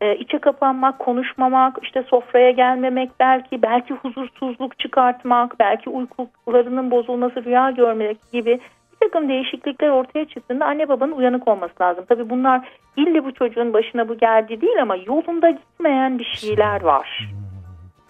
e, 0.00 0.16
içe 0.16 0.38
kapanmak, 0.38 0.98
konuşmamak, 0.98 1.78
işte 1.82 2.02
sofraya 2.02 2.50
gelmemek 2.50 3.10
belki, 3.20 3.62
belki 3.62 3.94
huzursuzluk 3.94 4.78
çıkartmak, 4.78 5.58
belki 5.58 5.90
uykularının 5.90 6.90
bozulması, 6.90 7.44
rüya 7.44 7.70
görmek 7.70 8.32
gibi 8.32 8.60
bir 9.02 9.08
takım 9.08 9.28
değişiklikler 9.28 9.88
ortaya 9.88 10.24
çıktığında 10.24 10.66
anne 10.66 10.88
babanın 10.88 11.12
uyanık 11.12 11.48
olması 11.48 11.74
lazım. 11.80 12.04
Tabii 12.08 12.30
bunlar 12.30 12.68
ille 12.96 13.24
bu 13.24 13.34
çocuğun 13.34 13.72
başına 13.72 14.08
bu 14.08 14.18
geldi 14.18 14.60
değil 14.60 14.82
ama 14.82 14.96
yolunda 14.96 15.50
gitmeyen 15.50 16.18
bir 16.18 16.24
şeyler 16.24 16.82
var. 16.82 17.28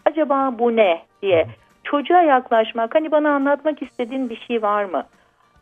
Acaba 0.04 0.54
bu 0.58 0.76
ne 0.76 1.02
diye 1.22 1.46
çocuğa 1.84 2.22
yaklaşmak, 2.22 2.94
hani 2.94 3.10
bana 3.10 3.30
anlatmak 3.30 3.82
istediğin 3.82 4.30
bir 4.30 4.36
şey 4.36 4.62
var 4.62 4.84
mı? 4.84 5.04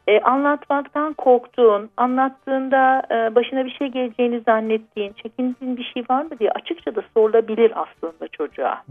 E, 0.06 0.20
anlatmaktan 0.20 1.12
korktuğun, 1.12 1.90
anlattığında 1.96 3.02
e, 3.10 3.34
başına 3.34 3.64
bir 3.64 3.70
şey 3.70 3.88
geleceğini 3.88 4.40
zannettiğin, 4.40 5.12
çekindiğin 5.12 5.76
bir 5.76 5.90
şey 5.94 6.04
var 6.10 6.22
mı 6.22 6.38
diye 6.38 6.50
açıkça 6.50 6.94
da 6.94 7.02
sorulabilir 7.14 7.72
aslında 7.74 8.28
çocuğa. 8.28 8.82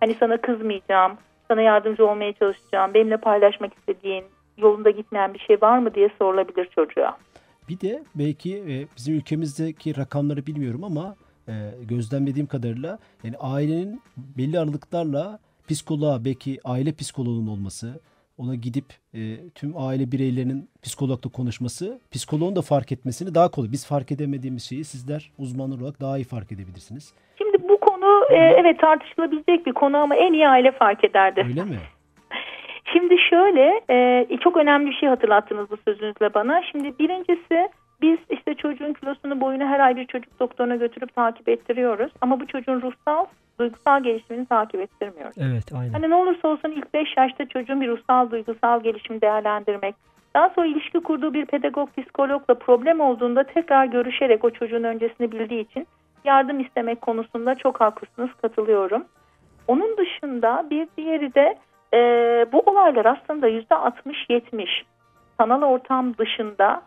Hani 0.00 0.14
sana 0.14 0.36
kızmayacağım, 0.36 1.12
sana 1.48 1.62
yardımcı 1.62 2.06
olmaya 2.06 2.32
çalışacağım, 2.32 2.94
benimle 2.94 3.16
paylaşmak 3.16 3.74
istediğin 3.74 4.24
yolunda 4.58 4.90
gitmeyen 4.90 5.34
bir 5.34 5.38
şey 5.38 5.62
var 5.62 5.78
mı 5.78 5.94
diye 5.94 6.10
sorulabilir 6.18 6.68
çocuğa. 6.74 7.16
Bir 7.68 7.80
de 7.80 8.02
belki 8.14 8.56
e, 8.56 8.86
bizim 8.96 9.14
ülkemizdeki 9.14 9.96
rakamları 9.96 10.46
bilmiyorum 10.46 10.84
ama 10.84 11.16
e, 11.48 11.52
gözlemlediğim 11.88 12.46
kadarıyla 12.46 12.98
yani 13.24 13.36
ailenin 13.36 14.00
belli 14.16 14.58
aralıklarla 14.60 15.38
psikoloğa 15.68 16.24
belki 16.24 16.58
aile 16.64 16.92
psikoloğunun 16.92 17.48
olması, 17.48 18.00
ona 18.38 18.54
gidip 18.54 18.84
e, 19.14 19.20
tüm 19.54 19.74
aile 19.76 20.12
bireylerinin 20.12 20.70
psikologla 20.82 21.30
konuşması, 21.30 22.00
psikoloğun 22.10 22.56
da 22.56 22.62
fark 22.62 22.92
etmesini 22.92 23.34
daha 23.34 23.50
kolay. 23.50 23.72
Biz 23.72 23.86
fark 23.86 24.12
edemediğimiz 24.12 24.68
şeyi 24.68 24.84
sizler 24.84 25.30
uzmanlar 25.38 25.80
olarak 25.80 26.00
daha 26.00 26.18
iyi 26.18 26.24
fark 26.24 26.52
edebilirsiniz. 26.52 27.14
Şimdi 27.38 27.68
bu 27.68 27.80
konu 27.80 28.24
e, 28.30 28.36
evet 28.36 28.80
tartışılabilecek 28.80 29.66
bir 29.66 29.72
konu 29.72 29.96
ama 29.96 30.16
en 30.16 30.32
iyi 30.32 30.48
aile 30.48 30.72
fark 30.72 31.04
ederdi. 31.04 31.44
Öyle 31.46 31.64
mi? 31.64 31.78
Şimdi 32.92 33.16
şöyle 33.30 33.80
e, 33.90 34.26
çok 34.40 34.56
önemli 34.56 34.90
bir 34.90 34.96
şey 34.96 35.08
hatırlattınız 35.08 35.70
bu 35.70 35.76
sözünüzle 35.76 36.34
bana. 36.34 36.62
Şimdi 36.62 36.98
birincisi 36.98 37.68
biz 38.02 38.18
işte 38.30 38.54
çocuğun 38.54 38.92
kilosunu 38.92 39.40
boyunu 39.40 39.64
her 39.64 39.80
ay 39.80 39.96
bir 39.96 40.06
çocuk 40.06 40.40
doktoruna 40.40 40.76
götürüp 40.76 41.14
takip 41.14 41.48
ettiriyoruz. 41.48 42.12
Ama 42.20 42.40
bu 42.40 42.46
çocuğun 42.46 42.82
ruhsal, 42.82 43.26
duygusal 43.60 44.02
gelişimini 44.02 44.46
takip 44.46 44.80
ettirmiyoruz. 44.80 45.36
Evet 45.38 45.72
aynen. 45.78 45.92
Hani 45.92 46.10
ne 46.10 46.14
olursa 46.14 46.48
olsun 46.48 46.70
ilk 46.70 46.94
5 46.94 47.16
yaşta 47.16 47.48
çocuğun 47.48 47.80
bir 47.80 47.88
ruhsal, 47.88 48.30
duygusal 48.30 48.82
gelişimi 48.82 49.20
değerlendirmek. 49.20 49.94
Daha 50.34 50.48
sonra 50.48 50.66
ilişki 50.66 51.00
kurduğu 51.00 51.34
bir 51.34 51.46
pedagog, 51.46 51.88
psikologla 51.96 52.54
problem 52.54 53.00
olduğunda 53.00 53.44
tekrar 53.44 53.84
görüşerek 53.84 54.44
o 54.44 54.50
çocuğun 54.50 54.84
öncesini 54.84 55.32
bildiği 55.32 55.60
için 55.60 55.86
yardım 56.24 56.60
istemek 56.60 57.00
konusunda 57.00 57.54
çok 57.54 57.80
haklısınız, 57.80 58.30
katılıyorum. 58.42 59.04
Onun 59.68 59.96
dışında 59.96 60.66
bir 60.70 60.88
diğeri 60.96 61.34
de 61.34 61.58
e, 61.94 61.98
bu 62.52 62.60
olaylar 62.60 63.04
aslında 63.04 63.48
%60-70 63.48 64.66
sanal 65.40 65.62
ortam 65.62 66.16
dışında 66.18 66.82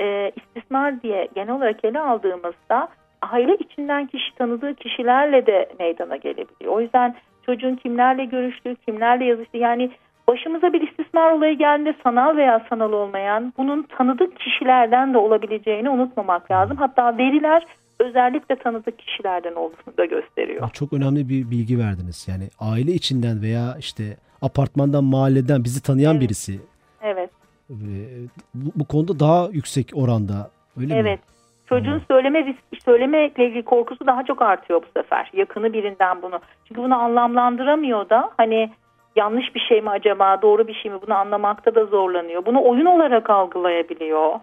e, 0.00 0.32
istismar 0.36 1.02
diye 1.02 1.28
genel 1.34 1.54
olarak 1.54 1.84
ele 1.84 2.00
aldığımızda 2.00 2.88
aile 3.22 3.54
içinden 3.54 4.06
kişi 4.06 4.34
tanıdığı 4.34 4.74
kişilerle 4.74 5.46
de 5.46 5.68
meydana 5.78 6.16
gelebiliyor. 6.16 6.72
O 6.72 6.80
yüzden 6.80 7.14
çocuğun 7.46 7.76
kimlerle 7.76 8.24
görüştüğü, 8.24 8.76
kimlerle 8.76 9.24
yazıştığı 9.24 9.56
yani 9.56 9.90
başımıza 10.28 10.72
bir 10.72 10.88
istismar 10.88 11.30
olayı 11.30 11.58
geldiğinde 11.58 11.94
sanal 12.02 12.36
veya 12.36 12.66
sanal 12.68 12.92
olmayan 12.92 13.52
bunun 13.56 13.82
tanıdık 13.82 14.40
kişilerden 14.40 15.14
de 15.14 15.18
olabileceğini 15.18 15.90
unutmamak 15.90 16.50
lazım. 16.50 16.76
Hatta 16.76 17.18
veriler 17.18 17.66
özellikle 18.00 18.56
tanıdık 18.56 18.98
kişilerden 18.98 19.54
olduğunu 19.54 19.96
da 19.98 20.04
gösteriyor. 20.04 20.70
Çok 20.72 20.92
önemli 20.92 21.28
bir 21.28 21.50
bilgi 21.50 21.78
verdiniz. 21.78 22.28
Yani 22.28 22.48
aile 22.60 22.92
içinden 22.92 23.42
veya 23.42 23.76
işte 23.78 24.02
apartmandan, 24.42 25.04
mahalleden 25.04 25.64
bizi 25.64 25.82
tanıyan 25.82 26.12
Evet. 26.12 26.22
birisi. 26.22 26.60
Evet. 27.02 27.30
Bu, 28.54 28.70
bu 28.74 28.84
konuda 28.84 29.20
daha 29.20 29.48
yüksek 29.52 29.90
oranda. 29.94 30.50
Öyle 30.80 30.94
mi? 30.94 31.00
Evet. 31.00 31.20
Çocuğun 31.68 32.02
söyleme 32.08 32.54
söylemekle 32.84 33.48
ilgili 33.48 33.62
korkusu 33.62 34.06
daha 34.06 34.24
çok 34.24 34.42
artıyor 34.42 34.82
bu 34.82 35.00
sefer. 35.00 35.30
Yakını 35.32 35.72
birinden 35.72 36.22
bunu. 36.22 36.40
Çünkü 36.68 36.82
bunu 36.82 36.94
anlamlandıramıyor 36.94 38.10
da 38.10 38.30
hani 38.36 38.70
yanlış 39.16 39.54
bir 39.54 39.60
şey 39.68 39.80
mi 39.82 39.90
acaba, 39.90 40.42
doğru 40.42 40.68
bir 40.68 40.74
şey 40.74 40.90
mi 40.90 40.98
bunu 41.06 41.14
anlamakta 41.14 41.74
da 41.74 41.86
zorlanıyor. 41.86 42.46
Bunu 42.46 42.62
oyun 42.64 42.86
olarak 42.86 43.30
algılayabiliyor. 43.30 44.40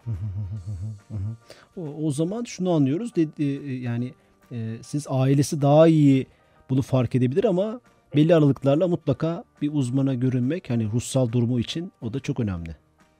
O, 1.77 1.81
o 2.05 2.11
zaman 2.11 2.43
şunu 2.43 2.71
anlıyoruz. 2.71 3.15
De, 3.15 3.21
e, 3.21 3.73
yani 3.73 4.11
e, 4.51 4.57
siz 4.81 5.07
ailesi 5.09 5.61
daha 5.61 5.87
iyi 5.87 6.27
bunu 6.69 6.81
fark 6.81 7.15
edebilir 7.15 7.43
ama 7.43 7.79
belli 8.15 8.35
aralıklarla 8.35 8.87
mutlaka 8.87 9.43
bir 9.61 9.69
uzmana 9.73 10.13
görünmek 10.13 10.69
hani 10.69 10.85
ruhsal 10.93 11.31
durumu 11.31 11.59
için 11.59 11.91
o 12.01 12.13
da 12.13 12.19
çok 12.19 12.39
önemli. 12.39 12.69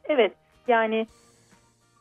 Evet 0.10 0.32
yani 0.67 1.08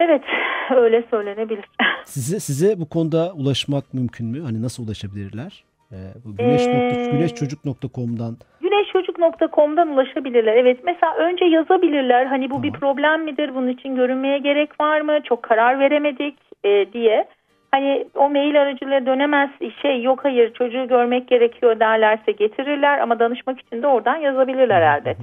evet 0.00 0.22
öyle 0.76 1.04
söylenebilir. 1.10 1.64
Size 2.04 2.40
size 2.40 2.80
bu 2.80 2.88
konuda 2.88 3.32
ulaşmak 3.34 3.94
mümkün 3.94 4.26
mü? 4.26 4.40
Hani 4.42 4.62
nasıl 4.62 4.86
ulaşabilirler? 4.86 5.64
Ee, 5.92 5.96
bu 6.24 6.36
güneş 6.36 6.66
Ee, 6.66 7.08
güneşçocuk.com'dan 7.12 8.36
Güneşçocuk.com'dan 8.60 9.88
ulaşabilirler. 9.88 10.56
Evet 10.56 10.80
mesela 10.84 11.14
önce 11.16 11.44
yazabilirler. 11.44 12.26
Hani 12.26 12.50
bu 12.50 12.62
bir 12.62 12.72
Tamam. 12.72 12.80
problem 12.80 13.24
midir? 13.24 13.54
Bunun 13.54 13.68
için 13.68 13.96
görünmeye 13.96 14.38
gerek 14.38 14.80
var 14.80 15.00
mı? 15.00 15.18
Çok 15.24 15.42
karar 15.42 15.78
veremedik 15.78 16.38
e, 16.64 16.92
diye. 16.92 17.28
Hani 17.74 18.06
o 18.14 18.30
mail 18.30 18.62
aracılığıyla 18.62 19.06
dönemez 19.06 19.50
şey 19.82 20.02
yok 20.02 20.24
hayır 20.24 20.54
çocuğu 20.54 20.88
görmek 20.88 21.28
gerekiyor 21.28 21.80
derlerse 21.80 22.32
getirirler 22.32 22.98
ama 22.98 23.18
danışmak 23.18 23.60
için 23.60 23.82
de 23.82 23.86
oradan 23.86 24.16
yazabilirler 24.16 24.82
herhalde. 24.82 25.16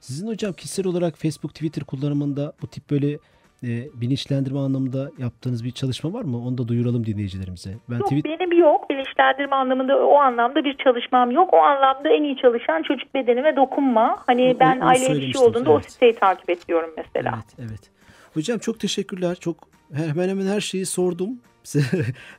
Sizin 0.00 0.28
hocam 0.28 0.52
kişisel 0.52 0.86
olarak 0.86 1.14
Facebook, 1.16 1.54
Twitter 1.54 1.84
kullanımında 1.84 2.52
bu 2.62 2.66
tip 2.66 2.90
böyle 2.90 3.18
e, 3.62 3.70
bilinçlendirme 4.00 4.58
anlamında 4.58 5.10
yaptığınız 5.18 5.64
bir 5.64 5.70
çalışma 5.70 6.12
var 6.12 6.22
mı? 6.22 6.36
Onu 6.46 6.58
da 6.58 6.68
duyuralım 6.68 7.06
dinleyicilerimize. 7.06 7.70
Ben 7.90 7.98
Yok 7.98 8.08
tweet 8.08 8.24
benim 8.24 8.58
yok 8.58 8.90
bilinçlendirme 8.90 9.56
anlamında 9.56 10.06
o 10.06 10.18
anlamda 10.18 10.64
bir 10.64 10.76
çalışmam 10.76 11.30
yok. 11.30 11.54
O 11.54 11.56
anlamda 11.56 12.08
en 12.08 12.22
iyi 12.22 12.36
çalışan 12.36 12.82
çocuk 12.82 13.14
bedeni 13.14 13.44
ve 13.44 13.56
dokunma. 13.56 14.22
Hani 14.26 14.54
O- 14.56 14.60
ben 14.60 14.76
onu 14.76 14.88
aile 14.88 15.06
ilişki 15.06 15.38
olduğunda 15.38 15.70
o 15.70 15.74
evet. 15.74 15.90
siteyi 15.90 16.14
takip 16.14 16.50
ediyorum 16.50 16.90
mesela. 16.96 17.30
Evet, 17.34 17.68
evet. 17.70 17.93
Hocam 18.34 18.58
çok 18.58 18.80
teşekkürler. 18.80 19.36
Çok 19.40 19.68
hemen 19.92 20.28
hemen 20.28 20.46
her 20.46 20.60
şeyi 20.60 20.86
sordum. 20.86 21.30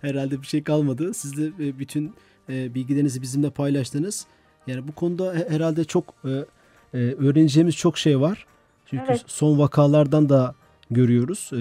Herhalde 0.01 0.41
bir 0.41 0.47
şey 0.47 0.63
kalmadı. 0.63 1.13
Siz 1.13 1.37
de 1.37 1.67
e, 1.67 1.79
bütün 1.79 2.13
e, 2.49 2.73
bilgilerinizi 2.73 3.21
bizimle 3.21 3.49
paylaştınız. 3.49 4.25
Yani 4.67 4.87
bu 4.87 4.91
konuda 4.91 5.33
he- 5.33 5.49
herhalde 5.49 5.83
çok 5.83 6.13
e, 6.25 6.97
öğreneceğimiz 6.97 7.75
çok 7.75 7.97
şey 7.97 8.19
var. 8.19 8.45
Çünkü 8.85 9.03
Evet. 9.07 9.23
son 9.27 9.59
vakalardan 9.59 10.29
da 10.29 10.55
görüyoruz. 10.91 11.51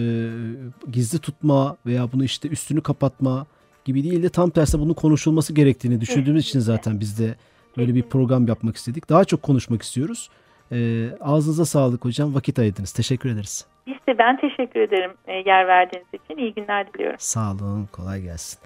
Gizli 0.93 1.19
tutma 1.19 1.77
veya 1.87 2.13
bunu 2.13 2.25
işte 2.25 2.49
üstünü 2.49 2.81
kapatma 2.81 3.47
gibi 3.85 4.05
değil 4.05 4.23
de 4.23 4.29
tam 4.29 4.51
tersi 4.51 4.79
bunun 4.81 4.95
konuşulması 4.95 5.53
gerektiğini 5.53 6.01
düşündüğümüz 6.01 6.45
için 6.47 6.61
zaten 6.61 7.01
biz 7.01 7.19
de 7.19 7.35
böyle 7.77 7.95
bir 7.95 8.03
program 8.03 8.47
yapmak 8.49 8.77
istedik. 8.77 9.09
Daha 9.09 9.25
çok 9.25 9.43
konuşmak 9.43 9.83
istiyoruz. 9.83 10.31
E, 10.75 11.11
ağzınıza 11.21 11.65
sağlık 11.65 12.05
hocam. 12.05 12.35
Vakit 12.35 12.59
ayırdınız. 12.59 12.93
Teşekkür 12.93 13.31
ederiz. 13.31 13.67
Biz 13.87 13.95
de 14.09 14.19
ben 14.19 14.41
teşekkür 14.41 14.81
ederim 14.81 15.11
e, 15.27 15.33
yer 15.33 15.67
verdiğiniz 15.67 16.09
için. 16.13 16.37
İyi 16.39 16.55
günler 16.55 16.93
diliyorum. 16.93 17.17
Sağ 17.19 17.53
olun, 17.53 17.89
kolay 17.93 18.23
gelsin. 18.23 18.59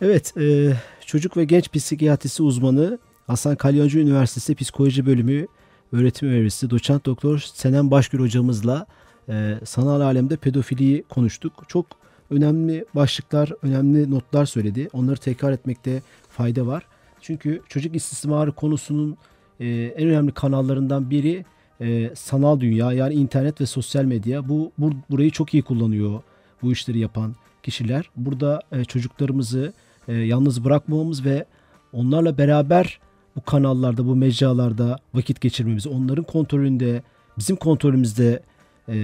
Evet, 0.00 0.36
e, 0.36 0.72
çocuk 1.06 1.36
ve 1.36 1.44
genç 1.44 1.72
psikiyatrisi 1.72 2.42
uzmanı 2.42 2.98
Hasan 3.26 3.56
Kalyancı 3.56 3.98
Üniversitesi 3.98 4.54
Psikoloji 4.54 5.06
Bölümü 5.06 5.46
öğretim 5.92 6.28
üyesi 6.28 6.70
doçent 6.70 7.06
doktor 7.06 7.38
Senem 7.38 7.90
Başgül 7.90 8.20
hocamızla 8.20 8.86
e, 9.28 9.54
sanal 9.64 10.00
alemde 10.00 10.36
pedofiliyi 10.36 11.02
konuştuk. 11.02 11.52
Çok 11.68 11.86
önemli 12.30 12.84
başlıklar, 12.94 13.52
önemli 13.62 14.10
notlar 14.10 14.46
söyledi. 14.46 14.88
Onları 14.92 15.16
tekrar 15.16 15.52
etmekte 15.52 16.02
fayda 16.28 16.66
var. 16.66 16.86
Çünkü 17.20 17.62
çocuk 17.68 17.96
istismarı 17.96 18.52
konusunun 18.52 19.16
e, 19.60 19.66
en 19.96 20.08
önemli 20.08 20.32
kanallarından 20.32 21.10
biri 21.10 21.44
e, 21.80 22.10
sanal 22.14 22.60
dünya 22.60 22.92
yani 22.92 23.14
internet 23.14 23.60
ve 23.60 23.66
sosyal 23.66 24.04
medya. 24.04 24.48
Bu, 24.48 24.72
bu 24.78 24.92
burayı 25.10 25.30
çok 25.30 25.54
iyi 25.54 25.62
kullanıyor 25.62 26.22
bu 26.62 26.72
işleri 26.72 26.98
yapan 26.98 27.34
kişiler. 27.62 28.10
Burada 28.16 28.62
e, 28.72 28.84
çocuklarımızı 28.84 29.72
e, 30.08 30.14
yalnız 30.14 30.64
bırakmamamız 30.64 31.24
ve 31.24 31.44
onlarla 31.92 32.38
beraber 32.38 33.00
bu 33.36 33.40
kanallarda, 33.40 34.06
bu 34.06 34.16
mecralarda 34.16 34.98
vakit 35.14 35.40
geçirmemiz, 35.40 35.86
onların 35.86 36.24
kontrolünde, 36.24 37.02
bizim 37.38 37.56
kontrolümüzde 37.56 38.42
e, 38.88 38.94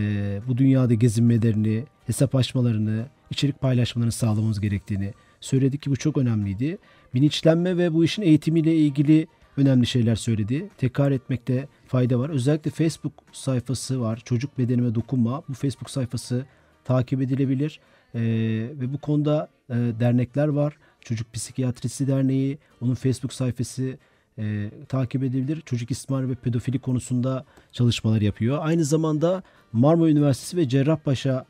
bu 0.49 0.59
dünyada 0.59 0.95
gezinmelerini, 0.95 1.85
hesap 2.07 2.35
açmalarını, 2.35 3.07
içerik 3.31 3.61
paylaşmalarını 3.61 4.13
sağlamamız 4.13 4.61
gerektiğini 4.61 5.13
söyledik 5.41 5.83
ki 5.83 5.91
bu 5.91 5.97
çok 5.97 6.19
önemliydi. 6.19 6.79
Bilinçlenme 7.15 7.77
ve 7.77 7.95
bu 7.95 8.05
işin 8.05 8.23
eğitimiyle 8.23 8.77
ilgili 8.77 9.27
önemli 9.57 9.87
şeyler 9.87 10.17
söyledi. 10.17 10.69
Tekrar 10.79 11.11
etmekte 11.11 11.69
fayda 11.87 12.19
var. 12.19 12.31
Özellikle 12.31 12.71
Facebook 12.71 13.13
sayfası 13.33 14.01
var. 14.01 14.23
Çocuk 14.25 14.59
bedenime 14.59 14.95
dokunma. 14.95 15.43
Bu 15.49 15.55
Facebook 15.55 15.91
sayfası 15.91 16.47
takip 16.85 17.23
edilebilir. 17.23 17.81
Ee, 18.15 18.21
ve 18.81 18.93
bu 18.93 18.99
konuda 18.99 19.49
e, 19.71 19.75
dernekler 19.75 20.49
var. 20.49 20.77
Çocuk 21.01 21.33
Psikiyatrisi 21.35 22.07
Derneği, 22.07 22.59
onun 22.81 22.95
Facebook 22.95 23.33
sayfası 23.33 23.99
e, 24.39 24.71
takip 24.89 25.23
edilebilir. 25.23 25.61
Çocuk 25.61 25.91
istismar 25.91 26.31
ve 26.31 26.35
pedofili 26.35 26.79
konusunda 26.79 27.45
çalışmalar 27.73 28.21
yapıyor. 28.21 28.59
Aynı 28.61 28.85
zamanda 28.85 29.43
Marmara 29.73 30.11
Üniversitesi 30.11 30.57
ve 30.57 30.69
Cerrahpaşa 30.69 31.47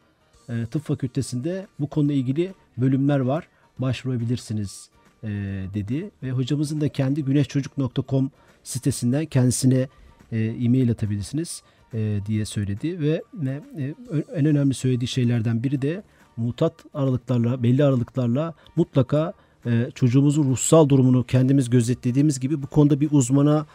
e, 0.49 0.67
Tıp 0.67 0.83
Fakültesi'nde 0.83 1.67
bu 1.81 1.87
konuyla 1.89 2.15
ilgili 2.15 2.55
bölümler 2.77 3.21
var. 3.21 3.49
Başvurabilirsiniz 3.79 4.91
e, 5.25 5.29
dedi. 5.75 6.11
Ve 6.23 6.31
hocamızın 6.31 6.81
da 6.81 6.89
kendi 6.89 7.25
güneşçocuk.com 7.25 8.31
sitesinden 8.63 9.27
kendisine 9.27 9.89
e, 10.33 10.39
e-mail 10.39 10.91
atabilirsiniz 10.91 11.63
e, 11.95 12.21
diye 12.27 12.45
söyledi. 12.45 13.01
Ve 13.01 13.23
e, 13.47 13.95
en 14.35 14.47
önemli 14.47 14.75
söylediği 14.75 15.09
şeylerden 15.09 15.63
biri 15.63 15.83
de 15.83 16.03
mutat 16.37 16.75
aralıklarla, 16.95 17.63
belli 17.63 17.85
aralıklarla 17.85 18.55
mutlaka 18.77 19.33
e, 19.67 19.91
çocuğumuzun 19.95 20.51
ruhsal 20.51 20.89
durumunu 20.89 21.25
kendimiz 21.25 21.71
gözetlediğimiz 21.71 22.41
gibi 22.41 22.63
bu 22.63 22.67
konuda 22.67 23.01
bir 23.01 23.09
uzmana 23.11 23.67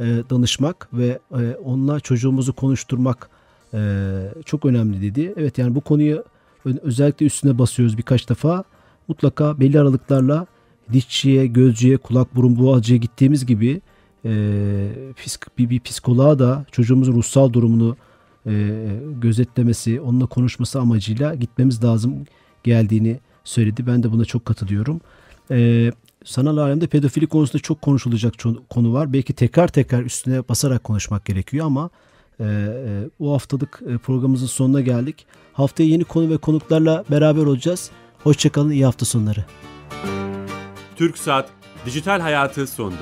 e, 0.00 0.04
danışmak 0.30 0.88
ve 0.92 1.18
e, 1.32 1.54
onunla 1.64 2.00
çocuğumuzu 2.00 2.52
konuşturmak 2.52 3.30
e, 3.74 3.80
çok 4.44 4.64
önemli 4.64 5.02
dedi. 5.02 5.34
Evet 5.36 5.58
yani 5.58 5.74
bu 5.74 5.80
konuyu 5.80 6.24
özellikle 6.64 7.26
üstüne 7.26 7.58
basıyoruz 7.58 7.98
birkaç 7.98 8.28
defa. 8.28 8.64
Mutlaka 9.08 9.60
belli 9.60 9.80
aralıklarla 9.80 10.46
dişçiye, 10.92 11.46
gözcüye, 11.46 11.96
kulak 11.96 12.36
burun 12.36 12.58
boğazcıya 12.58 12.98
gittiğimiz 12.98 13.46
gibi 13.46 13.80
e, 14.24 14.30
bir, 15.58 15.70
bir 15.70 15.80
psikoloğa 15.80 16.38
da 16.38 16.66
çocuğumuzun 16.72 17.12
ruhsal 17.12 17.52
durumunu 17.52 17.96
e, 18.46 18.70
gözetlemesi, 19.20 20.00
onunla 20.00 20.26
konuşması 20.26 20.80
amacıyla 20.80 21.34
gitmemiz 21.34 21.84
lazım 21.84 22.14
geldiğini 22.64 23.20
söyledi. 23.44 23.86
Ben 23.86 24.02
de 24.02 24.12
buna 24.12 24.24
çok 24.24 24.44
katılıyorum. 24.44 25.00
E, 25.50 25.90
sanal 26.24 26.56
alemde 26.56 26.86
pedofili 26.86 27.26
konusunda 27.26 27.62
çok 27.62 27.82
konuşulacak 27.82 28.34
konu 28.70 28.92
var. 28.92 29.12
Belki 29.12 29.32
tekrar 29.32 29.68
tekrar 29.68 30.02
üstüne 30.02 30.48
basarak 30.48 30.84
konuşmak 30.84 31.24
gerekiyor 31.24 31.66
ama 31.66 31.90
e, 32.40 32.44
e, 32.44 33.08
bu 33.20 33.32
haftalık 33.32 33.82
e, 33.86 33.98
programımızın 33.98 34.46
sonuna 34.46 34.80
geldik. 34.80 35.26
Haftaya 35.52 35.88
yeni 35.88 36.04
konu 36.04 36.30
ve 36.30 36.36
konuklarla 36.36 37.04
beraber 37.10 37.42
olacağız. 37.42 37.90
Hoşçakalın, 38.22 38.70
iyi 38.70 38.84
hafta 38.84 39.06
sonları. 39.06 39.44
Türk 40.02 40.19
Saat 41.18 41.48
Dijital 41.86 42.20
Hayatı 42.20 42.66
sondu. 42.66 42.96